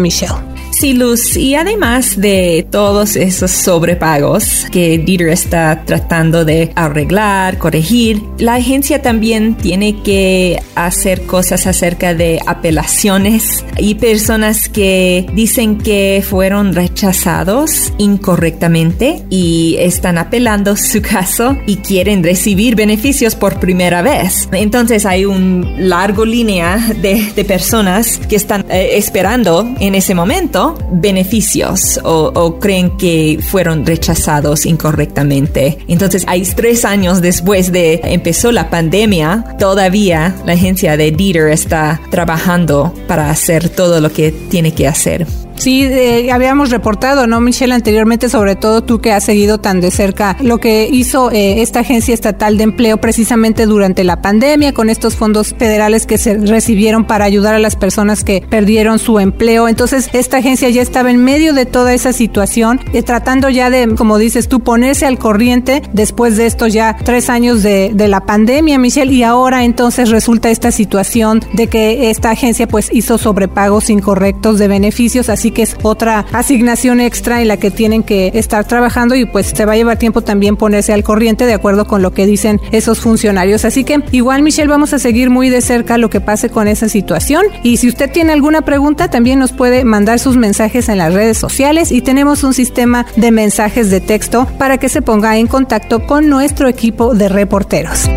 Michelle. 0.00 0.55
Sí, 0.78 0.92
Luz, 0.92 1.38
y 1.38 1.54
además 1.54 2.20
de 2.20 2.66
todos 2.70 3.16
esos 3.16 3.50
sobrepagos 3.50 4.66
que 4.70 4.98
Dieter 4.98 5.30
está 5.30 5.84
tratando 5.86 6.44
de 6.44 6.70
arreglar, 6.74 7.56
corregir, 7.56 8.22
la 8.36 8.56
agencia 8.56 9.00
también 9.00 9.54
tiene 9.54 10.02
que 10.02 10.60
hacer 10.74 11.22
cosas 11.22 11.66
acerca 11.66 12.12
de 12.12 12.40
apelaciones 12.46 13.64
y 13.78 13.94
personas 13.94 14.68
que 14.68 15.26
dicen 15.32 15.78
que 15.78 16.22
fueron 16.28 16.74
rechazados 16.74 17.94
incorrectamente 17.96 19.24
y 19.30 19.76
están 19.78 20.18
apelando 20.18 20.76
su 20.76 21.00
caso 21.00 21.56
y 21.66 21.76
quieren 21.76 22.22
recibir 22.22 22.76
beneficios 22.76 23.34
por 23.34 23.60
primera 23.60 24.02
vez. 24.02 24.46
Entonces 24.52 25.06
hay 25.06 25.24
un 25.24 25.88
largo 25.88 26.26
línea 26.26 26.76
de, 27.00 27.32
de 27.34 27.44
personas 27.46 28.18
que 28.28 28.36
están 28.36 28.66
eh, 28.68 28.90
esperando 28.98 29.66
en 29.80 29.94
ese 29.94 30.14
momento 30.14 30.65
beneficios 30.90 32.00
o, 32.04 32.58
creen 32.58 32.96
que 32.96 33.38
fueron 33.40 33.84
rechazados 33.84 34.66
incorrectamente. 34.66 35.78
Entonces, 35.88 36.24
hay 36.26 36.42
tres 36.42 36.84
años 36.84 37.20
después 37.20 37.72
de 37.72 38.00
empezó 38.04 38.52
la 38.52 38.70
pandemia, 38.70 39.56
todavía 39.58 40.34
la 40.44 40.54
agencia 40.54 40.96
de 40.96 41.10
Dieter 41.10 41.48
está 41.48 42.00
trabajando 42.10 42.92
para 43.06 43.30
hacer 43.30 43.68
todo 43.68 44.00
lo 44.00 44.10
que 44.10 44.32
tiene 44.32 44.72
que 44.72 44.86
hacer. 44.86 45.26
Sí, 45.56 45.84
eh, 45.84 46.30
habíamos 46.32 46.70
reportado, 46.70 47.26
¿no, 47.26 47.40
Michelle, 47.40 47.74
anteriormente, 47.74 48.28
sobre 48.28 48.56
todo 48.56 48.82
tú 48.82 49.00
que 49.00 49.12
has 49.12 49.24
seguido 49.24 49.58
tan 49.58 49.80
de 49.80 49.90
cerca 49.90 50.36
lo 50.40 50.58
que 50.58 50.88
hizo 50.90 51.30
eh, 51.30 51.62
esta 51.62 51.80
agencia 51.80 52.14
estatal 52.14 52.58
de 52.58 52.64
empleo 52.64 52.98
precisamente 52.98 53.66
durante 53.66 54.04
la 54.04 54.20
pandemia 54.22 54.72
con 54.72 54.90
estos 54.90 55.16
fondos 55.16 55.54
federales 55.58 56.06
que 56.06 56.18
se 56.18 56.34
recibieron 56.34 57.04
para 57.04 57.24
ayudar 57.24 57.54
a 57.54 57.58
las 57.58 57.76
personas 57.76 58.22
que 58.22 58.44
perdieron 58.48 58.98
su 58.98 59.18
empleo. 59.18 59.68
Entonces, 59.68 60.10
esta 60.12 60.38
agencia 60.38 60.68
ya 60.68 60.82
estaba 60.82 61.10
en 61.10 61.24
medio 61.24 61.52
de 61.52 61.66
toda 61.66 61.94
esa 61.94 62.12
situación, 62.12 62.80
eh, 62.92 63.02
tratando 63.02 63.48
ya 63.48 63.70
de, 63.70 63.94
como 63.96 64.18
dices 64.18 64.48
tú, 64.48 64.60
ponerse 64.60 65.06
al 65.06 65.18
corriente 65.18 65.82
después 65.92 66.36
de 66.36 66.46
estos 66.46 66.72
ya 66.72 66.96
tres 67.04 67.30
años 67.30 67.62
de, 67.62 67.92
de 67.94 68.08
la 68.08 68.20
pandemia, 68.20 68.78
Michelle, 68.78 69.12
y 69.12 69.22
ahora 69.22 69.64
entonces 69.64 70.10
resulta 70.10 70.50
esta 70.50 70.70
situación 70.70 71.40
de 71.54 71.66
que 71.66 72.10
esta 72.10 72.30
agencia 72.30 72.68
pues 72.68 72.90
hizo 72.92 73.18
sobrepagos 73.18 73.90
incorrectos 73.90 74.58
de 74.58 74.68
beneficios, 74.68 75.28
así 75.28 75.45
que 75.50 75.62
es 75.62 75.76
otra 75.82 76.26
asignación 76.32 77.00
extra 77.00 77.42
en 77.42 77.48
la 77.48 77.56
que 77.56 77.70
tienen 77.70 78.02
que 78.02 78.32
estar 78.34 78.64
trabajando 78.64 79.14
y 79.14 79.24
pues 79.24 79.52
se 79.54 79.64
va 79.64 79.72
a 79.72 79.76
llevar 79.76 79.98
tiempo 79.98 80.22
también 80.22 80.56
ponerse 80.56 80.92
al 80.92 81.02
corriente 81.02 81.46
de 81.46 81.54
acuerdo 81.54 81.86
con 81.86 82.02
lo 82.02 82.12
que 82.12 82.26
dicen 82.26 82.60
esos 82.72 83.00
funcionarios. 83.00 83.64
Así 83.64 83.84
que 83.84 84.00
igual 84.12 84.42
Michelle 84.42 84.68
vamos 84.68 84.92
a 84.92 84.98
seguir 84.98 85.30
muy 85.30 85.50
de 85.50 85.60
cerca 85.60 85.98
lo 85.98 86.10
que 86.10 86.20
pase 86.20 86.50
con 86.50 86.68
esa 86.68 86.88
situación 86.88 87.44
y 87.62 87.76
si 87.78 87.88
usted 87.88 88.10
tiene 88.10 88.32
alguna 88.32 88.62
pregunta 88.62 89.08
también 89.08 89.38
nos 89.38 89.52
puede 89.52 89.84
mandar 89.84 90.18
sus 90.18 90.36
mensajes 90.36 90.88
en 90.88 90.98
las 90.98 91.12
redes 91.12 91.38
sociales 91.38 91.92
y 91.92 92.00
tenemos 92.02 92.44
un 92.44 92.54
sistema 92.54 93.06
de 93.16 93.30
mensajes 93.30 93.90
de 93.90 94.00
texto 94.00 94.46
para 94.58 94.78
que 94.78 94.88
se 94.88 95.02
ponga 95.02 95.36
en 95.36 95.46
contacto 95.46 96.06
con 96.06 96.28
nuestro 96.28 96.68
equipo 96.68 97.14
de 97.14 97.28
reporteros. 97.28 98.08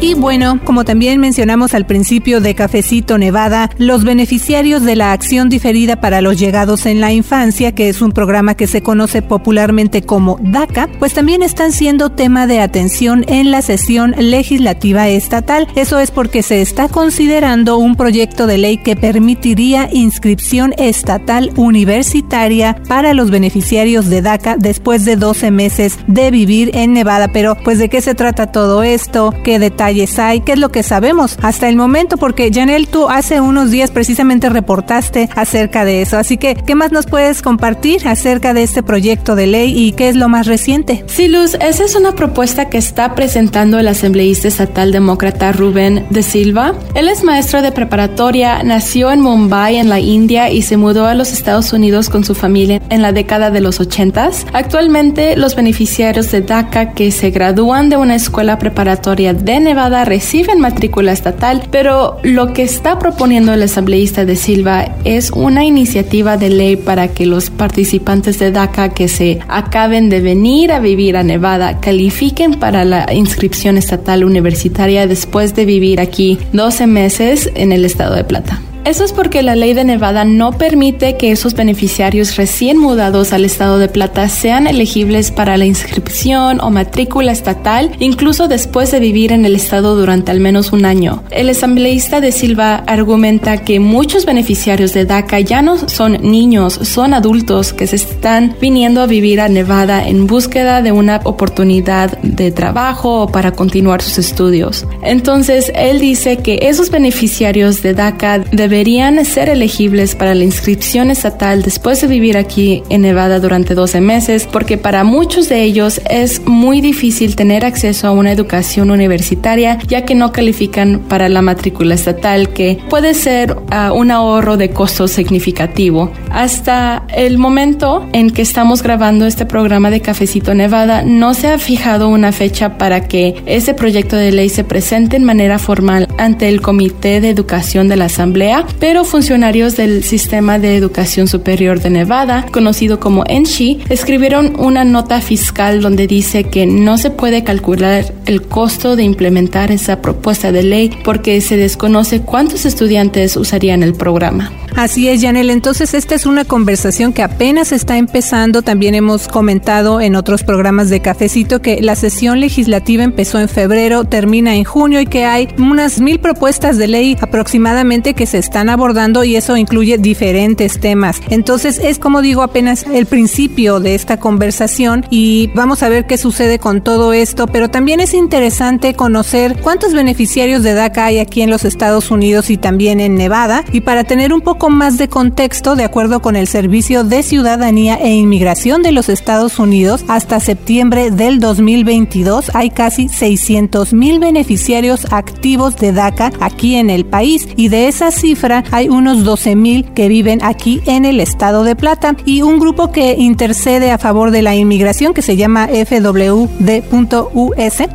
Y 0.00 0.12
bueno, 0.14 0.60
como 0.64 0.84
también 0.84 1.18
mencionamos 1.18 1.72
al 1.72 1.86
principio 1.86 2.40
de 2.40 2.54
Cafecito 2.54 3.16
Nevada, 3.16 3.70
los 3.78 4.04
beneficiarios 4.04 4.82
de 4.82 4.96
la 4.96 5.12
acción 5.12 5.48
diferida 5.48 5.96
para 5.96 6.20
los 6.20 6.38
llegados 6.38 6.84
en 6.84 7.00
la 7.00 7.12
infancia, 7.12 7.72
que 7.72 7.88
es 7.88 8.02
un 8.02 8.12
programa 8.12 8.54
que 8.54 8.66
se 8.66 8.82
conoce 8.82 9.22
popularmente 9.22 10.02
como 10.02 10.38
DACA, 10.42 10.90
pues 10.98 11.14
también 11.14 11.42
están 11.42 11.72
siendo 11.72 12.10
tema 12.10 12.46
de 12.46 12.60
atención 12.60 13.24
en 13.28 13.50
la 13.50 13.62
sesión 13.62 14.14
legislativa 14.18 15.08
estatal. 15.08 15.68
Eso 15.74 15.98
es 15.98 16.10
porque 16.10 16.42
se 16.42 16.60
está 16.60 16.88
considerando 16.88 17.78
un 17.78 17.96
proyecto 17.96 18.46
de 18.46 18.58
ley 18.58 18.76
que 18.76 18.96
permitiría 18.96 19.88
inscripción 19.90 20.74
estatal 20.76 21.50
universitaria 21.56 22.76
para 22.88 23.14
los 23.14 23.30
beneficiarios 23.30 24.10
de 24.10 24.20
DACA 24.20 24.56
después 24.58 25.04
de 25.04 25.16
12 25.16 25.50
meses 25.50 25.98
de 26.06 26.30
vivir 26.30 26.70
en 26.74 26.92
Nevada. 26.92 27.28
Pero, 27.28 27.56
pues, 27.64 27.78
¿de 27.78 27.88
qué 27.88 28.00
se 28.00 28.14
trata 28.14 28.52
todo 28.52 28.82
esto? 28.82 29.34
¿Qué 29.44 29.58
detalles? 29.84 30.18
hay, 30.18 30.40
qué 30.40 30.52
es 30.52 30.58
lo 30.58 30.70
que 30.70 30.82
sabemos 30.82 31.36
hasta 31.42 31.68
el 31.68 31.76
momento, 31.76 32.16
porque 32.16 32.50
Janel, 32.52 32.88
tú 32.88 33.08
hace 33.08 33.40
unos 33.40 33.70
días 33.70 33.90
precisamente 33.90 34.48
reportaste 34.48 35.28
acerca 35.34 35.84
de 35.84 36.02
eso. 36.02 36.16
Así 36.16 36.36
que, 36.36 36.54
¿qué 36.54 36.74
más 36.74 36.92
nos 36.92 37.06
puedes 37.06 37.42
compartir 37.42 38.06
acerca 38.08 38.54
de 38.54 38.62
este 38.62 38.82
proyecto 38.82 39.34
de 39.34 39.46
ley 39.46 39.76
y 39.76 39.92
qué 39.92 40.08
es 40.08 40.16
lo 40.16 40.28
más 40.28 40.46
reciente? 40.46 41.04
Sí, 41.06 41.28
Luz, 41.28 41.54
esa 41.60 41.84
es 41.84 41.94
una 41.96 42.12
propuesta 42.12 42.68
que 42.68 42.78
está 42.78 43.14
presentando 43.14 43.78
el 43.78 43.88
asambleísta 43.88 44.48
estatal 44.48 44.92
demócrata 44.92 45.52
Rubén 45.52 46.06
de 46.10 46.22
Silva. 46.22 46.74
Él 46.94 47.08
es 47.08 47.24
maestro 47.24 47.62
de 47.62 47.72
preparatoria, 47.72 48.62
nació 48.62 49.10
en 49.10 49.20
Mumbai, 49.20 49.76
en 49.76 49.88
la 49.88 50.00
India, 50.00 50.50
y 50.50 50.62
se 50.62 50.76
mudó 50.76 51.06
a 51.06 51.14
los 51.14 51.32
Estados 51.32 51.72
Unidos 51.72 52.08
con 52.08 52.24
su 52.24 52.34
familia 52.34 52.80
en 52.88 53.02
la 53.02 53.12
década 53.12 53.50
de 53.50 53.60
los 53.60 53.80
80. 53.80 54.30
Actualmente, 54.52 55.36
los 55.36 55.56
beneficiarios 55.56 56.30
de 56.30 56.40
DACA 56.40 56.92
que 56.92 57.10
se 57.10 57.30
gradúan 57.30 57.88
de 57.88 57.96
una 57.96 58.14
escuela 58.14 58.58
preparatoria 58.58 59.34
de 59.34 59.60
Nevada 59.74 60.04
reciben 60.04 60.60
matrícula 60.60 61.10
estatal, 61.10 61.62
pero 61.72 62.18
lo 62.22 62.52
que 62.52 62.62
está 62.62 62.96
proponiendo 63.00 63.52
el 63.52 63.64
asambleísta 63.64 64.24
de 64.24 64.36
Silva 64.36 64.94
es 65.02 65.32
una 65.32 65.64
iniciativa 65.64 66.36
de 66.36 66.48
ley 66.48 66.76
para 66.76 67.08
que 67.08 67.26
los 67.26 67.50
participantes 67.50 68.38
de 68.38 68.52
DACA 68.52 68.90
que 68.90 69.08
se 69.08 69.40
acaben 69.48 70.10
de 70.10 70.20
venir 70.20 70.70
a 70.70 70.78
vivir 70.78 71.16
a 71.16 71.24
Nevada 71.24 71.80
califiquen 71.80 72.54
para 72.54 72.84
la 72.84 73.12
inscripción 73.12 73.76
estatal 73.76 74.22
universitaria 74.22 75.08
después 75.08 75.56
de 75.56 75.64
vivir 75.64 76.00
aquí 76.00 76.38
12 76.52 76.86
meses 76.86 77.50
en 77.56 77.72
el 77.72 77.84
estado 77.84 78.14
de 78.14 78.22
Plata. 78.22 78.62
Eso 78.84 79.02
es 79.02 79.14
porque 79.14 79.42
la 79.42 79.56
ley 79.56 79.72
de 79.72 79.82
Nevada 79.82 80.26
no 80.26 80.52
permite 80.52 81.16
que 81.16 81.32
esos 81.32 81.54
beneficiarios 81.54 82.36
recién 82.36 82.76
mudados 82.76 83.32
al 83.32 83.46
estado 83.46 83.78
de 83.78 83.88
Plata 83.88 84.28
sean 84.28 84.66
elegibles 84.66 85.30
para 85.30 85.56
la 85.56 85.64
inscripción 85.64 86.60
o 86.60 86.70
matrícula 86.70 87.32
estatal, 87.32 87.92
incluso 87.98 88.46
después 88.46 88.90
de 88.90 89.00
vivir 89.00 89.32
en 89.32 89.46
el 89.46 89.56
estado 89.56 89.96
durante 89.96 90.32
al 90.32 90.40
menos 90.40 90.70
un 90.72 90.84
año. 90.84 91.22
El 91.30 91.48
asambleísta 91.48 92.20
de 92.20 92.30
Silva 92.30 92.84
argumenta 92.86 93.56
que 93.64 93.80
muchos 93.80 94.26
beneficiarios 94.26 94.92
de 94.92 95.06
DACA 95.06 95.40
ya 95.40 95.62
no 95.62 95.88
son 95.88 96.18
niños, 96.20 96.74
son 96.74 97.14
adultos 97.14 97.72
que 97.72 97.86
se 97.86 97.96
están 97.96 98.54
viniendo 98.60 99.00
a 99.00 99.06
vivir 99.06 99.40
a 99.40 99.48
Nevada 99.48 100.06
en 100.06 100.26
búsqueda 100.26 100.82
de 100.82 100.92
una 100.92 101.22
oportunidad 101.24 102.18
de 102.18 102.52
trabajo 102.52 103.22
o 103.22 103.28
para 103.28 103.52
continuar 103.52 104.02
sus 104.02 104.18
estudios. 104.18 104.86
Entonces, 105.02 105.72
él 105.74 106.00
dice 106.00 106.36
que 106.36 106.58
esos 106.68 106.90
beneficiarios 106.90 107.80
de 107.80 107.94
DACA 107.94 108.40
deben 108.40 108.73
deberían 108.74 109.24
ser 109.24 109.50
elegibles 109.50 110.16
para 110.16 110.34
la 110.34 110.42
inscripción 110.42 111.12
estatal 111.12 111.62
después 111.62 112.00
de 112.00 112.08
vivir 112.08 112.36
aquí 112.36 112.82
en 112.88 113.02
Nevada 113.02 113.38
durante 113.38 113.76
12 113.76 114.00
meses, 114.00 114.48
porque 114.50 114.78
para 114.78 115.04
muchos 115.04 115.48
de 115.48 115.62
ellos 115.62 116.00
es 116.10 116.44
muy 116.44 116.80
difícil 116.80 117.36
tener 117.36 117.64
acceso 117.64 118.08
a 118.08 118.10
una 118.10 118.32
educación 118.32 118.90
universitaria, 118.90 119.78
ya 119.86 120.04
que 120.04 120.16
no 120.16 120.32
califican 120.32 120.98
para 121.08 121.28
la 121.28 121.40
matrícula 121.40 121.94
estatal, 121.94 122.48
que 122.48 122.80
puede 122.90 123.14
ser 123.14 123.56
ah, 123.70 123.92
un 123.92 124.10
ahorro 124.10 124.56
de 124.56 124.70
costo 124.70 125.06
significativo. 125.06 126.10
Hasta 126.32 127.04
el 127.14 127.38
momento 127.38 128.08
en 128.12 128.30
que 128.30 128.42
estamos 128.42 128.82
grabando 128.82 129.24
este 129.24 129.46
programa 129.46 129.90
de 129.90 130.00
Cafecito 130.00 130.52
Nevada, 130.52 131.02
no 131.02 131.34
se 131.34 131.46
ha 131.46 131.60
fijado 131.60 132.08
una 132.08 132.32
fecha 132.32 132.76
para 132.76 133.06
que 133.06 133.36
ese 133.46 133.72
proyecto 133.72 134.16
de 134.16 134.32
ley 134.32 134.48
se 134.48 134.64
presente 134.64 135.16
en 135.16 135.22
manera 135.22 135.60
formal 135.60 136.08
ante 136.18 136.48
el 136.48 136.60
Comité 136.60 137.20
de 137.20 137.30
Educación 137.30 137.86
de 137.86 137.94
la 137.94 138.06
Asamblea 138.06 138.63
Pero 138.78 139.04
funcionarios 139.04 139.76
del 139.76 140.04
Sistema 140.04 140.58
de 140.58 140.76
Educación 140.76 141.28
Superior 141.28 141.80
de 141.80 141.90
Nevada, 141.90 142.46
conocido 142.52 143.00
como 143.00 143.24
ENSHI, 143.26 143.80
escribieron 143.88 144.54
una 144.58 144.84
nota 144.84 145.20
fiscal 145.20 145.80
donde 145.80 146.06
dice 146.06 146.44
que 146.44 146.66
no 146.66 146.98
se 146.98 147.10
puede 147.10 147.44
calcular 147.44 148.12
el 148.26 148.42
costo 148.42 148.96
de 148.96 149.04
implementar 149.04 149.70
esa 149.70 150.00
propuesta 150.00 150.52
de 150.52 150.62
ley 150.62 150.90
porque 151.04 151.40
se 151.40 151.56
desconoce 151.56 152.20
cuántos 152.20 152.64
estudiantes 152.64 153.36
usarían 153.36 153.82
el 153.82 153.94
programa. 153.94 154.52
Así 154.76 155.08
es, 155.08 155.22
Janel. 155.22 155.50
Entonces, 155.50 155.94
esta 155.94 156.16
es 156.16 156.26
una 156.26 156.44
conversación 156.44 157.12
que 157.12 157.22
apenas 157.22 157.70
está 157.70 157.96
empezando. 157.96 158.62
También 158.62 158.96
hemos 158.96 159.28
comentado 159.28 160.00
en 160.00 160.16
otros 160.16 160.42
programas 160.42 160.90
de 160.90 161.00
Cafecito 161.00 161.62
que 161.62 161.80
la 161.80 161.94
sesión 161.94 162.40
legislativa 162.40 163.04
empezó 163.04 163.38
en 163.38 163.48
febrero, 163.48 164.04
termina 164.04 164.56
en 164.56 164.64
junio 164.64 165.00
y 165.00 165.06
que 165.06 165.26
hay 165.26 165.48
unas 165.58 166.00
mil 166.00 166.18
propuestas 166.18 166.76
de 166.76 166.88
ley 166.88 167.16
aproximadamente 167.20 168.14
que 168.14 168.26
se 168.26 168.38
están 168.38 168.68
abordando 168.68 169.22
y 169.22 169.36
eso 169.36 169.56
incluye 169.56 169.96
diferentes 169.96 170.80
temas. 170.80 171.20
Entonces, 171.30 171.78
es 171.78 172.00
como 172.00 172.20
digo, 172.20 172.42
apenas 172.42 172.84
el 172.84 173.06
principio 173.06 173.78
de 173.78 173.94
esta 173.94 174.18
conversación 174.18 175.06
y 175.08 175.50
vamos 175.54 175.84
a 175.84 175.88
ver 175.88 176.04
qué 176.06 176.18
sucede 176.18 176.58
con 176.58 176.82
todo 176.82 177.12
esto. 177.12 177.46
Pero 177.46 177.70
también 177.70 178.00
es 178.00 178.12
interesante 178.12 178.94
conocer 178.94 179.56
cuántos 179.60 179.94
beneficiarios 179.94 180.64
de 180.64 180.74
DACA 180.74 181.06
hay 181.06 181.20
aquí 181.20 181.42
en 181.42 181.50
los 181.50 181.64
Estados 181.64 182.10
Unidos 182.10 182.50
y 182.50 182.56
también 182.56 182.98
en 182.98 183.14
Nevada. 183.14 183.64
Y 183.70 183.82
para 183.82 184.02
tener 184.02 184.32
un 184.32 184.40
poco 184.40 184.63
más 184.70 184.98
de 184.98 185.08
contexto, 185.08 185.76
de 185.76 185.84
acuerdo 185.84 186.22
con 186.22 186.36
el 186.36 186.46
Servicio 186.46 187.04
de 187.04 187.22
Ciudadanía 187.22 187.96
e 187.96 188.14
Inmigración 188.14 188.82
de 188.82 188.92
los 188.92 189.08
Estados 189.08 189.58
Unidos, 189.58 190.04
hasta 190.08 190.40
septiembre 190.40 191.10
del 191.10 191.40
2022 191.40 192.50
hay 192.54 192.70
casi 192.70 193.08
600 193.08 193.92
mil 193.92 194.20
beneficiarios 194.20 195.12
activos 195.12 195.76
de 195.76 195.92
DACA 195.92 196.32
aquí 196.40 196.76
en 196.76 196.90
el 196.90 197.04
país 197.04 197.48
y 197.56 197.68
de 197.68 197.88
esa 197.88 198.10
cifra 198.10 198.64
hay 198.70 198.88
unos 198.88 199.24
12 199.24 199.56
mil 199.56 199.84
que 199.92 200.08
viven 200.08 200.40
aquí 200.42 200.80
en 200.86 201.04
el 201.04 201.20
estado 201.20 201.64
de 201.64 201.76
Plata 201.76 202.16
y 202.24 202.42
un 202.42 202.58
grupo 202.58 202.92
que 202.92 203.16
intercede 203.18 203.90
a 203.90 203.98
favor 203.98 204.30
de 204.30 204.42
la 204.42 204.54
inmigración 204.54 205.14
que 205.14 205.22
se 205.22 205.36
llama 205.36 205.68
FWD.us 205.68 207.04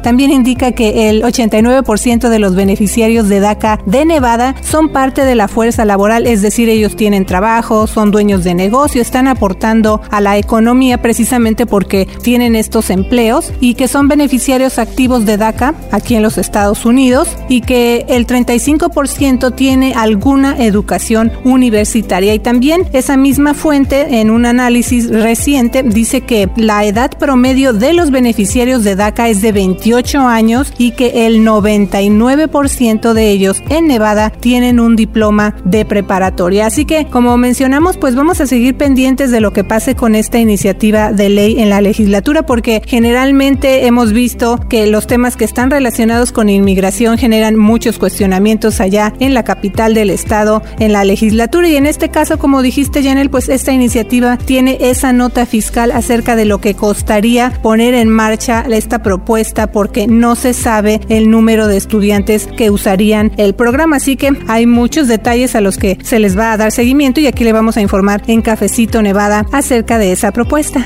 también 0.04 0.32
indica 0.32 0.72
que 0.72 1.10
el 1.10 1.24
89% 1.24 2.30
de 2.30 2.40
los 2.40 2.56
beneficiarios 2.56 3.30
de 3.30 3.40
DACA 3.40 3.80
de 3.86 4.06
Nevada 4.06 4.56
son 4.62 4.90
parte 4.90 5.24
de 5.24 5.36
la 5.36 5.48
fuerza 5.48 5.86
laboral, 5.86 6.28
es 6.28 6.42
decir, 6.42 6.59
ellos 6.68 6.96
tienen 6.96 7.26
trabajo, 7.26 7.88
son 7.88 8.12
dueños 8.12 8.44
de 8.44 8.54
negocio, 8.54 9.02
están 9.02 9.28
aportando 9.28 10.02
a 10.10 10.20
la 10.20 10.38
economía 10.38 11.02
precisamente 11.02 11.66
porque 11.66 12.08
tienen 12.24 12.56
estos 12.56 12.90
empleos 12.90 13.54
y 13.62 13.76
que 13.76 13.88
son 13.88 14.08
beneficiarios 14.08 14.80
activos 14.80 15.26
de 15.26 15.38
DACA 15.38 15.76
aquí 15.92 16.16
en 16.16 16.24
los 16.24 16.38
Estados 16.38 16.86
Unidos 16.86 17.30
y 17.48 17.62
que 17.62 18.06
el 18.10 18.28
35% 18.28 19.56
tiene 19.56 19.94
alguna 19.94 20.58
educación 20.58 21.32
universitaria. 21.44 22.34
Y 22.34 22.40
también 22.40 22.88
esa 22.94 23.16
misma 23.16 23.54
fuente 23.54 24.20
en 24.20 24.32
un 24.32 24.46
análisis 24.46 25.10
reciente 25.10 25.84
dice 25.84 26.22
que 26.22 26.50
la 26.58 26.84
edad 26.86 27.12
promedio 27.18 27.74
de 27.74 27.94
los 27.94 28.12
beneficiarios 28.12 28.84
de 28.84 28.96
DACA 28.96 29.30
es 29.30 29.42
de 29.42 29.52
28 29.52 30.20
años 30.22 30.74
y 30.78 30.92
que 30.92 31.28
el 31.28 31.46
99% 31.46 33.14
de 33.14 33.30
ellos 33.30 33.62
en 33.70 33.88
Nevada 33.88 34.32
tienen 34.32 34.80
un 34.80 34.96
diploma 34.96 35.56
de 35.64 35.86
preparatoria. 35.86 36.49
Así 36.58 36.86
que, 36.86 37.06
como 37.06 37.38
mencionamos, 37.38 37.98
pues 37.98 38.16
vamos 38.16 38.42
a 38.42 38.48
seguir 38.48 38.76
pendientes 38.76 39.30
de 39.30 39.40
lo 39.40 39.54
que 39.54 39.64
pase 39.64 39.96
con 39.96 40.16
esta 40.16 40.40
iniciativa 40.40 41.12
de 41.12 41.30
ley 41.30 41.60
en 41.60 41.70
la 41.70 41.82
legislatura, 41.82 42.44
porque 42.44 42.82
generalmente 42.86 43.86
hemos 43.86 44.14
visto 44.14 44.60
que 44.70 44.88
los 44.88 45.06
temas 45.06 45.36
que 45.36 45.46
están 45.46 45.70
relacionados 45.70 46.32
con 46.32 46.50
inmigración 46.50 47.18
generan 47.18 47.56
muchos 47.56 48.00
cuestionamientos 48.00 48.82
allá 48.82 49.14
en 49.20 49.34
la 49.34 49.44
capital 49.44 49.94
del 49.94 50.10
estado, 50.10 50.64
en 50.80 50.94
la 50.94 51.04
legislatura. 51.04 51.68
Y 51.68 51.76
en 51.76 51.86
este 51.86 52.10
caso, 52.10 52.40
como 52.40 52.62
dijiste, 52.62 53.04
Janel, 53.04 53.30
pues 53.30 53.50
esta 53.50 53.72
iniciativa 53.72 54.38
tiene 54.38 54.78
esa 54.82 55.14
nota 55.14 55.46
fiscal 55.46 55.92
acerca 55.92 56.36
de 56.36 56.46
lo 56.46 56.60
que 56.60 56.74
costaría 56.74 57.52
poner 57.62 57.94
en 57.94 58.10
marcha 58.10 58.66
esta 58.80 59.04
propuesta, 59.04 59.72
porque 59.72 60.08
no 60.08 60.36
se 60.36 60.54
sabe 60.54 61.02
el 61.10 61.30
número 61.30 61.68
de 61.68 61.78
estudiantes 61.78 62.48
que 62.48 62.72
usarían 62.72 63.32
el 63.38 63.54
programa. 63.54 63.98
Así 63.98 64.16
que 64.16 64.32
hay 64.48 64.66
muchos 64.66 65.08
detalles 65.08 65.56
a 65.56 65.62
los 65.62 65.78
que 65.78 65.98
se 66.02 66.20
les 66.20 66.38
va 66.38 66.39
a 66.42 66.58
dar 66.58 66.72
seguimiento 66.72 67.20
y 67.20 67.28
aquí 67.28 67.44
le 67.44 67.54
vamos 67.54 67.78
a 67.78 67.82
informar 67.82 68.22
en 68.28 68.42
Cafecito 68.42 69.02
Nevada 69.02 69.46
acerca 69.52 69.98
de 69.98 70.12
esa 70.12 70.32
propuesta. 70.32 70.80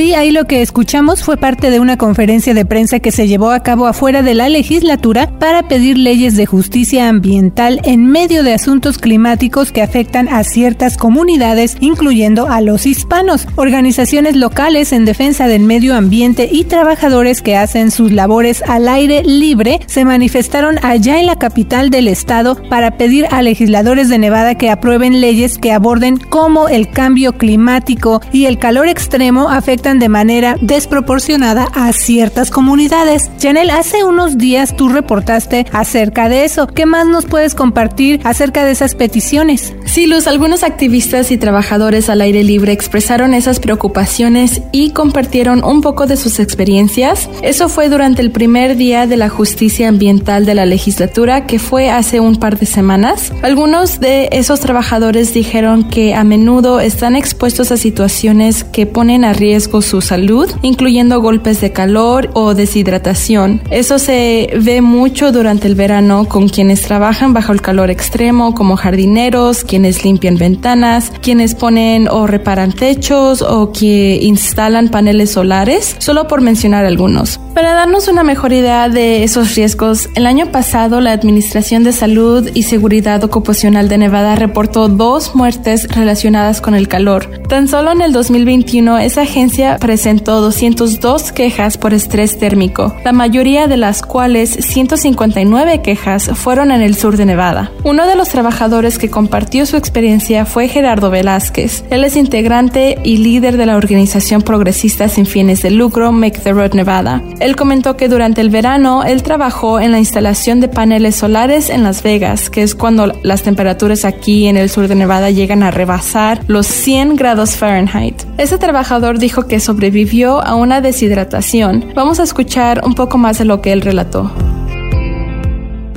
Ahí 0.00 0.30
lo 0.30 0.46
que 0.46 0.62
escuchamos 0.62 1.22
fue 1.22 1.36
parte 1.36 1.70
de 1.70 1.78
una 1.78 1.98
conferencia 1.98 2.54
de 2.54 2.64
prensa 2.64 2.98
que 2.98 3.12
se 3.12 3.28
llevó 3.28 3.50
a 3.50 3.62
cabo 3.62 3.86
afuera 3.86 4.22
de 4.22 4.32
la 4.32 4.48
legislatura 4.48 5.38
para 5.38 5.68
pedir 5.68 5.98
leyes 5.98 6.34
de 6.34 6.46
justicia 6.46 7.08
ambiental 7.08 7.78
en 7.84 8.06
medio 8.06 8.42
de 8.42 8.54
asuntos 8.54 8.96
climáticos 8.96 9.70
que 9.70 9.82
afectan 9.82 10.28
a 10.28 10.44
ciertas 10.44 10.96
comunidades, 10.96 11.76
incluyendo 11.80 12.48
a 12.48 12.62
los 12.62 12.86
hispanos, 12.86 13.46
organizaciones 13.56 14.34
locales 14.34 14.92
en 14.92 15.04
defensa 15.04 15.46
del 15.46 15.62
medio 15.62 15.94
ambiente 15.94 16.48
y 16.50 16.64
trabajadores 16.64 17.42
que 17.42 17.56
hacen 17.56 17.90
sus 17.90 18.12
labores 18.12 18.62
al 18.66 18.88
aire 18.88 19.22
libre 19.22 19.80
se 19.86 20.06
manifestaron 20.06 20.82
allá 20.82 21.20
en 21.20 21.26
la 21.26 21.36
capital 21.36 21.90
del 21.90 22.08
estado 22.08 22.56
para 22.70 22.96
pedir 22.96 23.26
a 23.30 23.42
legisladores 23.42 24.08
de 24.08 24.18
Nevada 24.18 24.56
que 24.56 24.70
aprueben 24.70 25.20
leyes 25.20 25.58
que 25.58 25.70
aborden 25.70 26.16
cómo 26.16 26.68
el 26.68 26.90
cambio 26.90 27.34
climático 27.34 28.22
y 28.32 28.46
el 28.46 28.58
calor 28.58 28.88
extremo 28.88 29.50
afectan 29.50 29.81
de 29.82 30.08
manera 30.08 30.56
desproporcionada 30.60 31.68
a 31.74 31.92
ciertas 31.92 32.50
comunidades. 32.50 33.30
Janel, 33.40 33.70
hace 33.70 34.04
unos 34.04 34.38
días 34.38 34.76
tú 34.76 34.88
reportaste 34.88 35.66
acerca 35.72 36.28
de 36.28 36.44
eso. 36.44 36.68
¿Qué 36.68 36.86
más 36.86 37.06
nos 37.06 37.26
puedes 37.26 37.56
compartir 37.56 38.20
acerca 38.22 38.64
de 38.64 38.70
esas 38.70 38.94
peticiones? 38.94 39.74
Sí, 39.84 40.06
Luz, 40.06 40.28
algunos 40.28 40.62
activistas 40.62 41.32
y 41.32 41.36
trabajadores 41.36 42.08
al 42.08 42.20
aire 42.20 42.44
libre 42.44 42.72
expresaron 42.72 43.34
esas 43.34 43.58
preocupaciones 43.58 44.62
y 44.70 44.90
compartieron 44.90 45.64
un 45.64 45.80
poco 45.80 46.06
de 46.06 46.16
sus 46.16 46.38
experiencias. 46.38 47.28
Eso 47.42 47.68
fue 47.68 47.88
durante 47.88 48.22
el 48.22 48.30
primer 48.30 48.76
día 48.76 49.08
de 49.08 49.16
la 49.16 49.28
justicia 49.28 49.88
ambiental 49.88 50.46
de 50.46 50.54
la 50.54 50.64
legislatura, 50.64 51.44
que 51.46 51.58
fue 51.58 51.90
hace 51.90 52.20
un 52.20 52.36
par 52.36 52.56
de 52.56 52.66
semanas. 52.66 53.32
Algunos 53.42 53.98
de 53.98 54.28
esos 54.30 54.60
trabajadores 54.60 55.34
dijeron 55.34 55.88
que 55.88 56.14
a 56.14 56.22
menudo 56.22 56.78
están 56.78 57.16
expuestos 57.16 57.72
a 57.72 57.76
situaciones 57.76 58.64
que 58.64 58.86
ponen 58.86 59.24
a 59.24 59.32
riesgo 59.32 59.71
su 59.80 60.00
salud, 60.00 60.50
incluyendo 60.62 61.20
golpes 61.20 61.60
de 61.60 61.72
calor 61.72 62.30
o 62.34 62.54
deshidratación. 62.54 63.62
Eso 63.70 63.98
se 63.98 64.50
ve 64.60 64.82
mucho 64.82 65.32
durante 65.32 65.68
el 65.68 65.74
verano 65.74 66.26
con 66.28 66.48
quienes 66.48 66.82
trabajan 66.82 67.32
bajo 67.32 67.52
el 67.52 67.62
calor 67.62 67.90
extremo, 67.90 68.54
como 68.54 68.76
jardineros, 68.76 69.64
quienes 69.64 70.04
limpian 70.04 70.36
ventanas, 70.36 71.12
quienes 71.22 71.54
ponen 71.54 72.08
o 72.08 72.26
reparan 72.26 72.72
techos 72.72 73.40
o 73.42 73.72
que 73.72 74.18
instalan 74.22 74.88
paneles 74.88 75.30
solares, 75.30 75.96
solo 75.98 76.28
por 76.28 76.40
mencionar 76.40 76.84
algunos. 76.84 77.38
Para 77.54 77.74
darnos 77.74 78.08
una 78.08 78.24
mejor 78.24 78.52
idea 78.52 78.88
de 78.88 79.24
esos 79.24 79.54
riesgos, 79.54 80.08
el 80.14 80.26
año 80.26 80.46
pasado 80.46 81.00
la 81.00 81.12
Administración 81.12 81.84
de 81.84 81.92
Salud 81.92 82.48
y 82.54 82.62
Seguridad 82.62 83.22
Ocupacional 83.24 83.88
de 83.88 83.98
Nevada 83.98 84.34
reportó 84.36 84.88
dos 84.88 85.34
muertes 85.34 85.86
relacionadas 85.88 86.60
con 86.62 86.74
el 86.74 86.88
calor. 86.88 87.42
Tan 87.48 87.68
solo 87.68 87.92
en 87.92 88.00
el 88.00 88.12
2021 88.12 88.98
esa 88.98 89.22
agencia 89.22 89.51
presentó 89.80 90.40
202 90.40 91.32
quejas 91.32 91.78
por 91.78 91.94
estrés 91.94 92.38
térmico, 92.38 92.94
la 93.04 93.12
mayoría 93.12 93.66
de 93.66 93.76
las 93.76 94.02
cuales 94.02 94.50
159 94.50 95.82
quejas 95.82 96.30
fueron 96.34 96.70
en 96.70 96.82
el 96.82 96.94
sur 96.94 97.16
de 97.16 97.26
Nevada. 97.26 97.70
Uno 97.84 98.06
de 98.06 98.16
los 98.16 98.28
trabajadores 98.28 98.98
que 98.98 99.10
compartió 99.10 99.66
su 99.66 99.76
experiencia 99.76 100.46
fue 100.46 100.68
Gerardo 100.68 101.10
Velázquez. 101.10 101.84
Él 101.90 102.04
es 102.04 102.16
integrante 102.16 102.98
y 103.04 103.18
líder 103.18 103.56
de 103.56 103.66
la 103.66 103.76
organización 103.76 104.42
progresista 104.42 105.08
sin 105.08 105.26
fines 105.26 105.62
de 105.62 105.70
lucro 105.70 106.12
Make 106.12 106.40
the 106.40 106.52
Road 106.52 106.74
Nevada. 106.74 107.22
Él 107.40 107.56
comentó 107.56 107.96
que 107.96 108.08
durante 108.08 108.40
el 108.40 108.50
verano 108.50 109.04
él 109.04 109.22
trabajó 109.22 109.80
en 109.80 109.92
la 109.92 109.98
instalación 109.98 110.60
de 110.60 110.68
paneles 110.68 111.16
solares 111.16 111.70
en 111.70 111.82
Las 111.82 112.02
Vegas, 112.02 112.50
que 112.50 112.62
es 112.62 112.74
cuando 112.74 113.12
las 113.22 113.42
temperaturas 113.42 114.04
aquí 114.04 114.46
en 114.46 114.56
el 114.56 114.70
sur 114.70 114.88
de 114.88 114.94
Nevada 114.94 115.30
llegan 115.30 115.62
a 115.62 115.70
rebasar 115.70 116.40
los 116.46 116.66
100 116.66 117.16
grados 117.16 117.56
Fahrenheit. 117.56 118.22
Ese 118.38 118.58
trabajador 118.58 119.18
dijo 119.18 119.41
que 119.46 119.60
sobrevivió 119.60 120.40
a 120.42 120.54
una 120.54 120.80
deshidratación. 120.80 121.86
Vamos 121.94 122.20
a 122.20 122.22
escuchar 122.22 122.82
un 122.84 122.94
poco 122.94 123.18
más 123.18 123.38
de 123.38 123.44
lo 123.44 123.60
que 123.60 123.72
él 123.72 123.80
relató. 123.80 124.30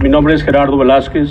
Mi 0.01 0.09
nombre 0.09 0.35
es 0.35 0.43
Gerardo 0.43 0.77
Velázquez, 0.77 1.29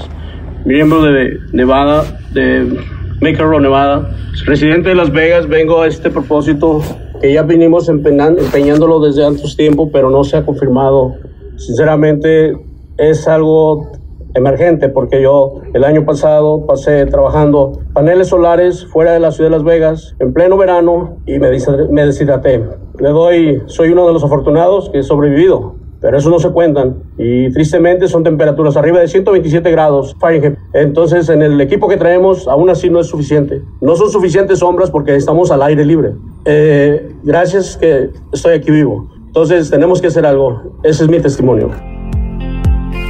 miembro 0.65 1.03
de 1.03 1.39
Nevada, 1.53 2.05
de 2.33 2.79
Road, 3.21 3.61
Nevada. 3.61 4.11
Residente 4.47 4.91
de 4.91 4.95
Las 4.95 5.13
Vegas, 5.13 5.49
vengo 5.49 5.83
a 5.83 5.87
este 5.87 6.11
propósito 6.11 6.83
que 7.21 7.33
ya 7.33 7.43
vinimos 7.43 7.89
empeñándolo 7.89 9.01
desde 9.01 9.25
antes 9.25 9.57
tiempo, 9.57 9.91
pero 9.91 10.11
no 10.11 10.25
se 10.25 10.37
ha 10.37 10.45
confirmado. 10.45 11.15
Sinceramente, 11.57 12.55
es 12.99 13.27
algo 13.29 13.93
emergente 14.35 14.89
porque 14.89 15.23
yo 15.23 15.61
el 15.73 15.85
año 15.85 16.05
pasado 16.05 16.67
pasé 16.67 17.07
trabajando 17.07 17.81
paneles 17.93 18.29
solares 18.29 18.87
fuera 18.87 19.13
de 19.13 19.21
la 19.21 19.31
ciudad 19.31 19.51
de 19.51 19.57
Las 19.57 19.65
Vegas 19.65 20.15
en 20.19 20.33
pleno 20.33 20.57
verano 20.57 21.19
y 21.27 21.39
me, 21.39 21.51
me 21.91 22.07
deshidraté. 22.07 22.65
Le 22.99 23.09
doy, 23.09 23.63
soy 23.67 23.91
uno 23.91 24.07
de 24.07 24.13
los 24.13 24.25
afortunados 24.25 24.91
que 24.91 24.99
he 24.99 25.03
sobrevivido 25.03 25.77
pero 26.05 26.19
eso 26.19 26.29
no 26.29 26.39
se 26.39 26.51
cuentan 26.51 26.97
y 27.17 27.51
tristemente 27.51 28.09
son 28.09 28.23
temperaturas 28.25 28.77
arriba 28.77 29.01
de 29.01 29.09
127 29.09 29.71
grados 29.71 30.15
Fahrenheit. 30.21 30.59
Entonces 30.75 31.31
en 31.31 31.41
el 31.41 31.59
equipo 31.63 31.89
que 31.89 31.97
traemos 31.97 32.47
aún 32.47 32.69
así 32.69 32.91
no 32.91 33.01
es 33.01 33.07
suficiente. 33.07 33.63
No 33.81 33.97
son 33.97 34.11
suficientes 34.11 34.59
sombras 34.59 34.91
porque 34.91 35.17
estamos 35.17 35.51
al 35.51 35.63
aire 35.63 35.83
libre. 35.83 36.13
Eh, 36.45 37.11
gracias 37.23 37.79
que 37.79 38.11
estoy 38.35 38.53
aquí 38.53 38.71
vivo. 38.71 39.09
Entonces 39.29 39.71
tenemos 39.71 40.03
que 40.03 40.09
hacer 40.09 40.27
algo. 40.27 40.75
Ese 40.83 41.05
es 41.05 41.09
mi 41.09 41.21
testimonio. 41.21 41.71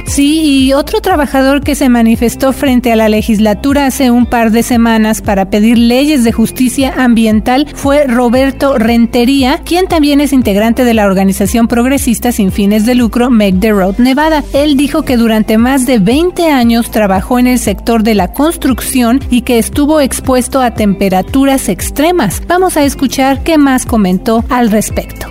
Sí, 0.05 0.67
y 0.67 0.73
otro 0.73 1.01
trabajador 1.01 1.61
que 1.61 1.75
se 1.75 1.89
manifestó 1.89 2.53
frente 2.53 2.91
a 2.91 2.95
la 2.95 3.09
legislatura 3.09 3.87
hace 3.87 4.11
un 4.11 4.27
par 4.27 4.51
de 4.51 4.61
semanas 4.61 5.21
para 5.21 5.49
pedir 5.49 5.77
leyes 5.77 6.23
de 6.23 6.31
justicia 6.31 6.93
ambiental 6.95 7.67
fue 7.73 8.05
Roberto 8.05 8.77
Rentería, 8.77 9.61
quien 9.65 9.87
también 9.87 10.21
es 10.21 10.31
integrante 10.31 10.83
de 10.83 10.93
la 10.93 11.05
organización 11.05 11.67
progresista 11.67 12.31
sin 12.31 12.51
fines 12.51 12.85
de 12.85 12.95
lucro 12.95 13.29
Make 13.29 13.57
the 13.59 13.71
Road 13.71 13.97
Nevada. 13.97 14.43
Él 14.53 14.77
dijo 14.77 15.01
que 15.01 15.17
durante 15.17 15.57
más 15.57 15.85
de 15.85 15.99
20 15.99 16.49
años 16.49 16.91
trabajó 16.91 17.39
en 17.39 17.47
el 17.47 17.59
sector 17.59 18.03
de 18.03 18.13
la 18.13 18.31
construcción 18.31 19.19
y 19.31 19.41
que 19.41 19.57
estuvo 19.57 19.99
expuesto 19.99 20.61
a 20.61 20.71
temperaturas 20.71 21.67
extremas. 21.67 22.43
Vamos 22.47 22.77
a 22.77 22.83
escuchar 22.83 23.43
qué 23.43 23.57
más 23.57 23.85
comentó 23.85 24.45
al 24.49 24.69
respecto. 24.69 25.27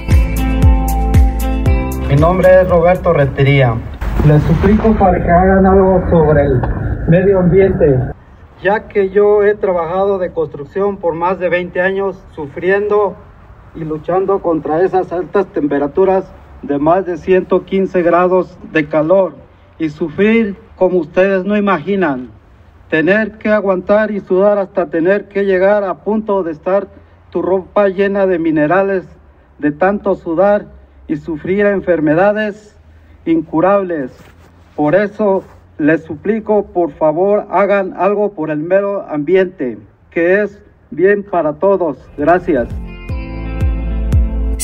Mi 2.09 2.17
nombre 2.17 2.49
es 2.61 2.69
Roberto 2.69 3.13
Rentería 3.13 3.77
les 4.27 4.43
suplico 4.45 4.95
para 4.95 5.23
que 5.23 5.31
hagan 5.31 5.67
algo 5.67 6.03
sobre 6.09 6.47
el 6.47 6.63
medio 7.09 7.41
ambiente, 7.41 7.99
ya 8.63 8.89
que 8.89 9.11
yo 9.11 9.43
he 9.43 9.55
trabajado 9.55 10.19
de 10.19 10.33
construcción 10.33 10.97
por 10.97 11.15
más 11.15 11.39
de 11.39 11.51
20 11.51 11.81
años 11.81 12.25
sufriendo 12.35 13.17
y 13.75 13.85
luchando 13.85 14.41
contra 14.41 14.83
esas 14.83 15.13
altas 15.13 15.47
temperaturas 15.49 16.25
de 16.63 16.79
más 16.79 17.05
de 17.05 17.19
115 17.19 18.03
grados 18.03 18.57
de 18.73 18.89
calor. 18.89 19.35
Y 19.79 19.91
sufrir 19.91 20.57
como 20.77 20.99
ustedes 20.99 21.45
no 21.45 21.57
imaginan, 21.57 22.31
tener 22.89 23.39
que 23.39 23.51
aguantar 23.51 24.11
y 24.11 24.21
sudar 24.21 24.57
hasta 24.59 24.87
tener 24.87 25.29
que 25.29 25.45
llegar 25.45 25.85
a 25.85 25.95
punto 25.95 26.43
de 26.43 26.53
estar 26.53 26.89
tu 27.31 27.43
ropa 27.43 27.89
llena 27.89 28.27
de 28.27 28.39
minerales 28.39 29.05
de 29.59 29.73
tanto 29.73 30.15
sudar 30.15 30.67
y 31.09 31.17
sufrir 31.17 31.67
enfermedades 31.67 32.75
incurables. 33.27 34.13
Por 34.77 34.95
eso 34.95 35.45
les 35.79 36.03
suplico, 36.03 36.67
por 36.67 36.93
favor, 36.93 37.47
hagan 37.51 37.95
algo 37.97 38.33
por 38.33 38.51
el 38.51 38.59
medio 38.59 39.03
ambiente, 39.09 39.79
que 40.11 40.43
es 40.43 40.63
bien 40.91 41.23
para 41.23 41.55
todos. 41.55 41.99
Gracias. 42.17 42.69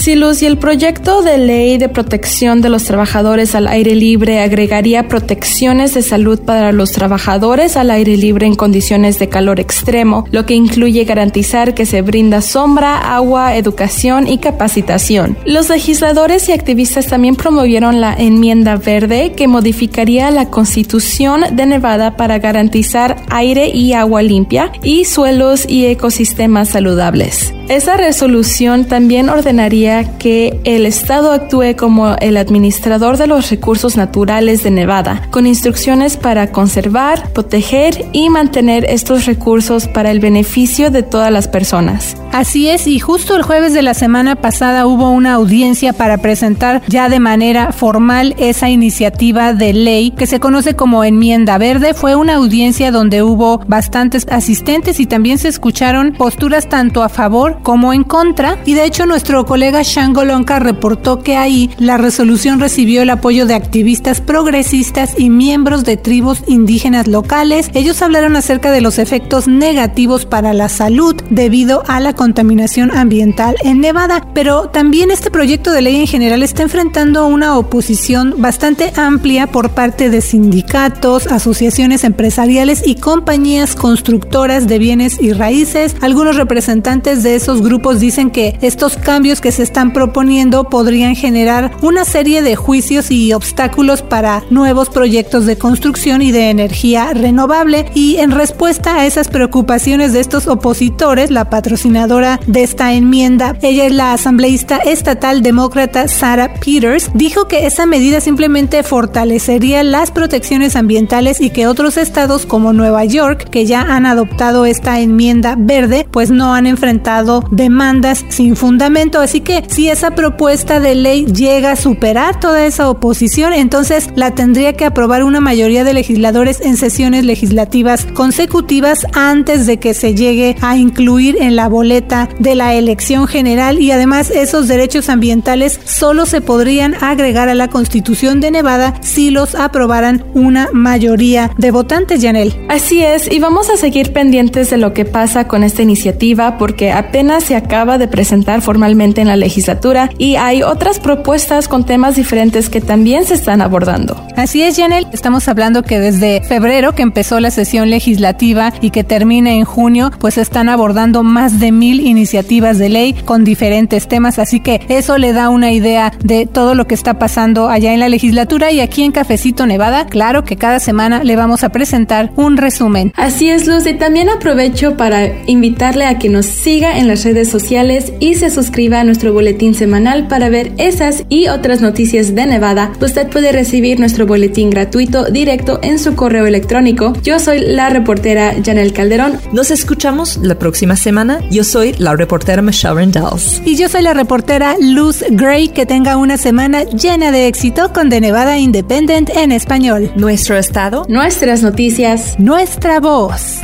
Sí, 0.01 0.15
Luz, 0.15 0.41
y 0.41 0.47
el 0.47 0.57
proyecto 0.57 1.21
de 1.21 1.37
ley 1.37 1.77
de 1.77 1.91
protección 1.91 2.63
de 2.63 2.71
los 2.71 2.85
trabajadores 2.85 3.55
al 3.55 3.69
aire 3.69 3.95
libre 3.95 4.41
agregaría 4.41 5.09
protecciones 5.09 5.93
de 5.93 6.01
salud 6.01 6.41
para 6.41 6.73
los 6.73 6.93
trabajadores 6.93 7.77
al 7.77 7.91
aire 7.91 8.17
libre 8.17 8.47
en 8.47 8.55
condiciones 8.55 9.19
de 9.19 9.29
calor 9.29 9.61
extremo, 9.61 10.25
lo 10.31 10.47
que 10.47 10.55
incluye 10.55 11.05
garantizar 11.05 11.75
que 11.75 11.85
se 11.85 12.01
brinda 12.01 12.41
sombra, 12.41 13.15
agua, 13.15 13.57
educación 13.57 14.27
y 14.27 14.39
capacitación. 14.39 15.37
Los 15.45 15.69
legisladores 15.69 16.49
y 16.49 16.53
activistas 16.53 17.07
también 17.09 17.37
promovieron 17.37 18.01
la 18.01 18.15
enmienda 18.15 18.77
verde 18.77 19.35
que 19.37 19.49
modificaría 19.49 20.31
la 20.31 20.49
constitución 20.49 21.43
de 21.53 21.67
Nevada 21.67 22.17
para 22.17 22.39
garantizar 22.39 23.17
aire 23.29 23.69
y 23.69 23.93
agua 23.93 24.23
limpia 24.23 24.73
y 24.83 25.05
suelos 25.05 25.69
y 25.69 25.85
ecosistemas 25.85 26.71
saludables. 26.71 27.53
Esa 27.69 27.97
resolución 27.97 28.87
también 28.87 29.29
ordenaría 29.29 29.90
que 30.19 30.61
el 30.65 30.87
Estado 30.87 31.33
actúe 31.33 31.77
como 31.77 32.15
el 32.21 32.37
administrador 32.37 33.17
de 33.17 33.27
los 33.27 33.51
recursos 33.51 33.97
naturales 33.97 34.63
de 34.63 34.71
Nevada, 34.71 35.29
con 35.31 35.47
instrucciones 35.47 36.17
para 36.17 36.53
conservar, 36.53 37.33
proteger 37.33 38.07
y 38.13 38.31
mantener 38.31 38.85
estos 38.89 39.27
recursos 39.27 39.89
para 39.89 40.11
el 40.11 40.21
beneficio 40.21 40.91
de 40.91 41.03
todas 41.03 41.33
las 41.33 41.49
personas. 41.49 42.17
Así 42.33 42.69
es, 42.69 42.87
y 42.87 43.01
justo 43.01 43.37
el 43.37 43.43
jueves 43.43 43.75
de 43.75 43.83
la 43.83 43.95
semana 43.95 44.37
pasada 44.37 44.87
hubo 44.87 45.11
una 45.11 45.35
audiencia 45.35 45.93
para 45.93 46.19
presentar 46.19 46.83
ya 46.87 47.09
de 47.09 47.19
manera 47.19 47.73
formal 47.73 48.35
esa 48.39 48.69
iniciativa 48.69 49.53
de 49.53 49.73
ley 49.73 50.13
que 50.13 50.27
se 50.27 50.39
conoce 50.39 50.77
como 50.77 51.03
enmienda 51.03 51.59
verde. 51.59 51.93
Fue 51.93 52.15
una 52.15 52.35
audiencia 52.35 52.93
donde 52.93 53.23
hubo 53.23 53.59
bastantes 53.67 54.27
asistentes 54.31 55.01
y 55.01 55.07
también 55.07 55.39
se 55.39 55.49
escucharon 55.49 56.13
posturas 56.13 56.69
tanto 56.69 57.03
a 57.03 57.09
favor 57.09 57.59
como 57.63 57.93
en 57.93 58.05
contra. 58.05 58.59
Y 58.65 58.75
de 58.75 58.85
hecho 58.85 59.07
nuestro 59.07 59.45
colega 59.45 59.80
Shango 59.83 60.25
Lonka 60.25 60.59
reportó 60.59 61.23
que 61.23 61.37
ahí 61.37 61.71
la 61.79 61.97
resolución 61.97 62.61
recibió 62.61 63.03
el 63.03 63.11
apoyo 63.11 63.47
de 63.47 63.55
activistas 63.55 64.21
progresistas 64.21 65.15
y 65.19 65.31
miembros 65.31 65.85
de 65.85 65.97
tribus 65.97 66.43
indígenas 66.47 67.07
locales. 67.07 67.71
Ellos 67.75 68.03
hablaron 68.03 68.37
acerca 68.37 68.71
de 68.71 68.81
los 68.81 68.99
efectos 68.99 69.49
negativos 69.49 70.27
para 70.27 70.53
la 70.53 70.69
salud 70.69 71.17
debido 71.31 71.83
a 71.89 72.01
la 72.01 72.15
contaminación 72.15 72.97
ambiental 72.97 73.57
en 73.63 73.81
Nevada. 73.81 74.27
Pero 74.35 74.69
también 74.69 75.11
este 75.11 75.31
proyecto 75.31 75.73
de 75.73 75.83
ley 75.83 75.97
en 75.97 76.07
general 76.07 76.43
está 76.43 76.63
enfrentando 76.63 77.27
una 77.27 77.57
oposición 77.57 78.35
bastante 78.39 78.93
amplia 78.97 79.47
por 79.47 79.71
parte 79.71 80.11
de 80.11 80.21
sindicatos, 80.21 81.27
asociaciones 81.27 82.05
empresariales 82.05 82.83
y 82.87 82.97
compañías 82.97 83.75
constructoras 83.75 84.67
de 84.67 84.79
bienes 84.79 85.21
y 85.21 85.33
raíces. 85.33 85.97
Algunos 86.01 86.37
representantes 86.37 87.23
de 87.23 87.35
esos 87.35 87.63
grupos 87.63 88.01
dicen 88.01 88.31
que 88.31 88.59
estos 88.61 88.97
cambios 88.97 89.41
que 89.41 89.53
se 89.53 89.63
están 89.71 89.93
proponiendo 89.93 90.65
podrían 90.65 91.15
generar 91.15 91.71
una 91.81 92.05
serie 92.05 92.43
de 92.43 92.57
juicios 92.57 93.13
y 93.13 93.33
obstáculos 93.33 94.03
para 94.03 94.43
nuevos 94.51 94.91
proyectos 94.91 95.47
de 95.47 95.59
construcción 95.59 96.23
y 96.23 96.33
de 96.33 96.51
energía 96.51 97.13
renovable. 97.15 97.87
Y 97.95 98.17
en 98.17 98.33
respuesta 98.33 98.97
a 98.97 99.07
esas 99.07 99.29
preocupaciones 99.29 100.13
de 100.13 100.19
estos 100.19 100.49
opositores, 100.49 101.31
la 101.31 101.51
patrocinadora 101.51 102.41
de 102.49 102.65
esta 102.65 102.93
enmienda, 102.95 103.57
ella 103.63 103.87
es 103.87 103.93
la 103.93 104.13
asambleísta 104.13 104.79
estatal 104.79 105.41
demócrata 105.41 106.09
Sarah 106.09 106.55
Peters, 106.55 107.09
dijo 107.15 107.47
que 107.47 107.67
esa 107.67 107.87
medida 107.87 108.21
simplemente 108.21 108.83
fortalecería 108.83 109.85
las 109.85 110.11
protecciones 110.11 110.75
ambientales 110.75 111.41
y 111.41 111.51
que 111.51 111.69
otros 111.69 111.97
estados 111.97 112.45
como 112.45 112.73
Nueva 112.73 113.05
York, 113.05 113.49
que 113.51 113.67
ya 113.67 113.83
han 113.83 114.05
adoptado 114.05 114.67
esta 114.67 114.99
enmienda 114.99 115.55
verde, 115.57 116.09
pues 116.11 116.33
no 116.33 116.55
han 116.55 116.67
enfrentado 116.67 117.45
demandas 117.53 118.25
sin 118.31 118.57
fundamento. 118.57 119.21
Así 119.21 119.41
que 119.41 119.60
si 119.69 119.89
esa 119.89 120.13
propuesta 120.13 120.81
de 120.81 120.95
ley 120.95 121.27
llega 121.27 121.73
a 121.73 121.77
superar 121.77 122.41
toda 122.41 122.67
esa 122.67 122.89
oposición, 122.89 123.53
entonces 123.53 124.09
la 124.15 124.35
tendría 124.35 124.75
que 124.75 124.85
aprobar 124.85 125.25
una 125.25 125.41
mayoría 125.41 125.85
de 125.85 125.95
legisladores 125.95 126.61
en 126.61 126.77
sesiones 126.77 127.25
legislativas 127.25 128.07
consecutivas 128.15 129.07
antes 129.13 129.67
de 129.67 129.79
que 129.79 129.95
se 129.95 130.15
llegue 130.15 130.57
a 130.61 130.77
incluir 130.77 131.37
en 131.41 131.57
la 131.57 131.69
boleta 131.69 132.29
de 132.39 132.55
la 132.55 132.75
elección 132.75 133.27
general 133.27 133.81
y 133.81 133.91
además 133.91 134.31
esos 134.31 134.69
derechos 134.69 135.09
ambientales 135.09 135.81
solo 135.85 136.27
se 136.27 136.41
podrían 136.41 136.95
agregar 137.03 137.49
a 137.49 137.55
la 137.55 137.69
constitución 137.69 138.41
de 138.41 138.51
Nevada 138.51 138.95
si 139.01 139.31
los 139.31 139.55
aprobaran 139.55 140.25
una 140.35 140.69
mayoría 140.73 141.51
de 141.59 141.71
votantes, 141.71 142.23
Janel. 142.23 142.55
Así 142.69 143.03
es, 143.03 143.31
y 143.31 143.39
vamos 143.39 143.71
a 143.71 143.77
seguir 143.77 144.13
pendientes 144.13 144.71
de 144.71 144.77
lo 144.77 144.93
que 144.93 145.05
pasa 145.05 145.47
con 145.47 145.63
esta 145.63 145.83
iniciativa 145.83 146.59
porque 146.59 146.93
apenas 146.93 147.45
se 147.45 147.57
acaba 147.57 147.99
de 147.99 148.09
presentar 148.09 148.63
formalmente 148.63 149.21
en 149.21 149.29
la 149.29 149.37
legislatura 149.51 150.11
y 150.17 150.37
hay 150.37 150.63
otras 150.63 151.01
propuestas 151.01 151.67
con 151.67 151.85
temas 151.85 152.15
diferentes 152.15 152.71
que 152.71 152.81
también 152.81 153.25
se 153.25 153.35
están 153.35 153.61
abordando. 153.61 154.25
Así 154.37 154.63
es, 154.63 154.77
Janel. 154.77 155.09
Estamos 155.13 155.49
hablando 155.49 155.83
que 155.83 155.99
desde 155.99 156.41
febrero 156.43 156.95
que 156.95 157.03
empezó 157.03 157.41
la 157.41 157.51
sesión 157.51 157.91
legislativa 157.91 158.73
y 158.81 158.91
que 158.91 159.03
termina 159.03 159.51
en 159.53 159.65
junio, 159.65 160.13
pues 160.21 160.39
están 160.39 160.69
abordando 160.69 161.25
más 161.25 161.59
de 161.59 161.73
mil 161.73 162.01
iniciativas 162.01 162.79
de 162.79 162.91
ley 162.91 163.13
con 163.13 163.45
diferentes 163.45 164.07
temas. 164.07 164.39
Así 164.39 164.61
que 164.61 164.81
eso 164.89 165.19
le 165.19 165.33
da 165.33 165.49
una 165.49 165.73
idea 165.73 166.13
de 166.23 166.47
todo 166.47 166.77
lo 166.77 166.87
que 166.87 166.95
está 166.95 167.19
pasando 167.19 167.69
allá 167.69 167.93
en 167.93 167.99
la 167.99 168.09
legislatura 168.09 168.71
y 168.71 168.81
aquí 168.81 169.03
en 169.03 169.11
Cafecito 169.11 169.67
Nevada. 169.67 170.07
Claro 170.07 170.45
que 170.45 170.57
cada 170.57 170.79
semana 170.79 171.25
le 171.25 171.35
vamos 171.35 171.65
a 171.65 171.71
presentar 171.71 172.31
un 172.37 172.57
resumen. 172.57 173.13
Así 173.17 173.49
es, 173.49 173.67
Luz. 173.67 173.85
Y 173.87 173.95
también 173.95 174.29
aprovecho 174.29 174.97
para 174.97 175.27
invitarle 175.47 176.05
a 176.05 176.19
que 176.19 176.29
nos 176.29 176.47
siga 176.47 176.99
en 176.99 177.09
las 177.09 177.25
redes 177.25 177.49
sociales 177.51 178.13
y 178.21 178.37
se 178.37 178.51
suscriba 178.51 179.01
a 179.01 179.05
nuestro 179.05 179.35
boletín 179.41 179.75
semanal 179.75 180.29
para 180.29 180.51
ver 180.51 180.73
esas 180.77 181.25
y 181.31 181.49
otras 181.49 181.81
noticias 181.81 182.35
de 182.35 182.45
Nevada. 182.45 182.93
Usted 183.01 183.27
puede 183.29 183.53
recibir 183.53 183.99
nuestro 183.99 184.27
boletín 184.27 184.69
gratuito 184.69 185.25
directo 185.31 185.81
en 185.83 185.99
su 185.99 186.15
correo 186.15 186.45
electrónico. 186.45 187.15
Yo 187.23 187.39
soy 187.39 187.61
la 187.61 187.89
reportera 187.89 188.55
Janel 188.63 188.93
Calderón. 188.93 189.41
Nos 189.55 189.71
escuchamos 189.71 190.37
la 190.43 190.57
próxima 190.57 190.95
semana. 190.95 191.41
Yo 191.51 191.65
soy 191.65 191.95
la 191.97 192.15
reportera 192.17 192.61
Michelle 192.61 192.97
Rendells. 192.97 193.63
Y 193.65 193.77
yo 193.77 193.89
soy 193.89 194.03
la 194.03 194.13
reportera 194.13 194.77
Luz 194.79 195.25
Gray. 195.31 195.69
Que 195.69 195.87
tenga 195.87 196.19
una 196.19 196.37
semana 196.37 196.85
llena 196.85 197.31
de 197.31 197.47
éxito 197.47 197.95
con 197.95 198.11
The 198.11 198.21
Nevada 198.21 198.59
Independent 198.59 199.31
en 199.31 199.53
español. 199.53 200.13
Nuestro 200.17 200.59
estado. 200.59 201.07
Nuestras 201.09 201.63
noticias. 201.63 202.39
Nuestra 202.39 203.01
voz. 203.01 203.63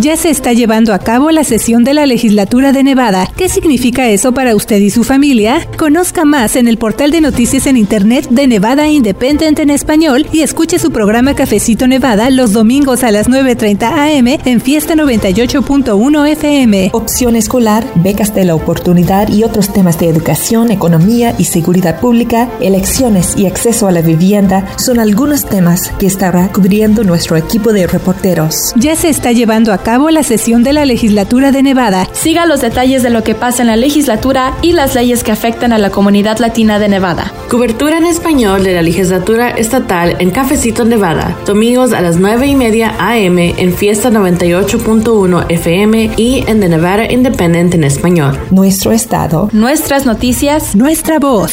Ya 0.00 0.16
se 0.16 0.30
está 0.30 0.54
llevando 0.54 0.94
a 0.94 0.98
cabo 0.98 1.30
la 1.30 1.44
sesión 1.44 1.84
de 1.84 1.92
la 1.92 2.06
legislatura 2.06 2.72
de 2.72 2.82
Nevada. 2.82 3.28
¿Qué 3.36 3.50
significa 3.50 4.08
eso 4.08 4.32
para 4.32 4.56
usted 4.56 4.78
y 4.78 4.88
su 4.88 5.04
familia? 5.04 5.68
Conozca 5.76 6.24
más 6.24 6.56
en 6.56 6.68
el 6.68 6.78
portal 6.78 7.10
de 7.10 7.20
noticias 7.20 7.66
en 7.66 7.76
Internet 7.76 8.26
de 8.30 8.46
Nevada 8.46 8.88
Independent 8.88 9.58
en 9.58 9.68
español 9.68 10.26
y 10.32 10.40
escuche 10.40 10.78
su 10.78 10.90
programa 10.90 11.34
Cafecito 11.34 11.86
Nevada 11.86 12.30
los 12.30 12.54
domingos 12.54 13.04
a 13.04 13.10
las 13.10 13.28
9.30 13.28 14.18
am 14.18 14.26
en 14.46 14.62
Fiesta 14.62 14.94
98.1 14.94 16.28
FM. 16.30 16.90
Opción 16.94 17.36
escolar, 17.36 17.84
becas 17.96 18.34
de 18.34 18.46
la 18.46 18.54
oportunidad 18.54 19.28
y 19.28 19.44
otros 19.44 19.70
temas 19.70 19.98
de 19.98 20.08
educación, 20.08 20.70
economía 20.70 21.34
y 21.36 21.44
seguridad 21.44 22.00
pública, 22.00 22.48
elecciones 22.62 23.34
y 23.36 23.44
acceso 23.44 23.86
a 23.86 23.92
la 23.92 24.00
vivienda 24.00 24.66
son 24.78 24.98
algunos 24.98 25.44
temas 25.44 25.92
que 25.98 26.06
estará 26.06 26.48
cubriendo 26.48 27.04
nuestro 27.04 27.36
equipo 27.36 27.74
de 27.74 27.86
reporteros. 27.86 28.72
Ya 28.76 28.96
se 28.96 29.10
está 29.10 29.32
llevando 29.32 29.74
a 29.74 29.89
cabo 29.90 30.10
la 30.10 30.22
sesión 30.22 30.62
de 30.62 30.72
la 30.72 30.84
legislatura 30.84 31.50
de 31.50 31.64
Nevada. 31.64 32.06
Siga 32.12 32.46
los 32.46 32.60
detalles 32.60 33.02
de 33.02 33.10
lo 33.10 33.24
que 33.24 33.34
pasa 33.34 33.62
en 33.62 33.66
la 33.66 33.74
legislatura 33.74 34.56
y 34.62 34.70
las 34.70 34.94
leyes 34.94 35.24
que 35.24 35.32
afectan 35.32 35.72
a 35.72 35.78
la 35.78 35.90
comunidad 35.90 36.38
latina 36.38 36.78
de 36.78 36.88
Nevada. 36.88 37.32
Cobertura 37.48 37.98
en 37.98 38.06
español 38.06 38.62
de 38.62 38.72
la 38.72 38.82
legislatura 38.82 39.50
estatal 39.50 40.14
en 40.20 40.30
Cafecito 40.30 40.84
Nevada, 40.84 41.36
domingos 41.44 41.92
a 41.92 42.02
las 42.02 42.18
9 42.18 42.46
y 42.46 42.54
media 42.54 42.94
AM 43.00 43.40
en 43.40 43.74
Fiesta 43.74 44.10
98.1 44.10 45.46
FM 45.48 46.12
y 46.16 46.44
en 46.46 46.60
The 46.60 46.68
Nevada 46.68 47.10
Independent 47.10 47.74
en 47.74 47.82
español. 47.82 48.38
Nuestro 48.52 48.92
estado. 48.92 49.48
Nuestras 49.52 50.06
noticias. 50.06 50.76
Nuestra 50.76 51.18
voz. 51.18 51.52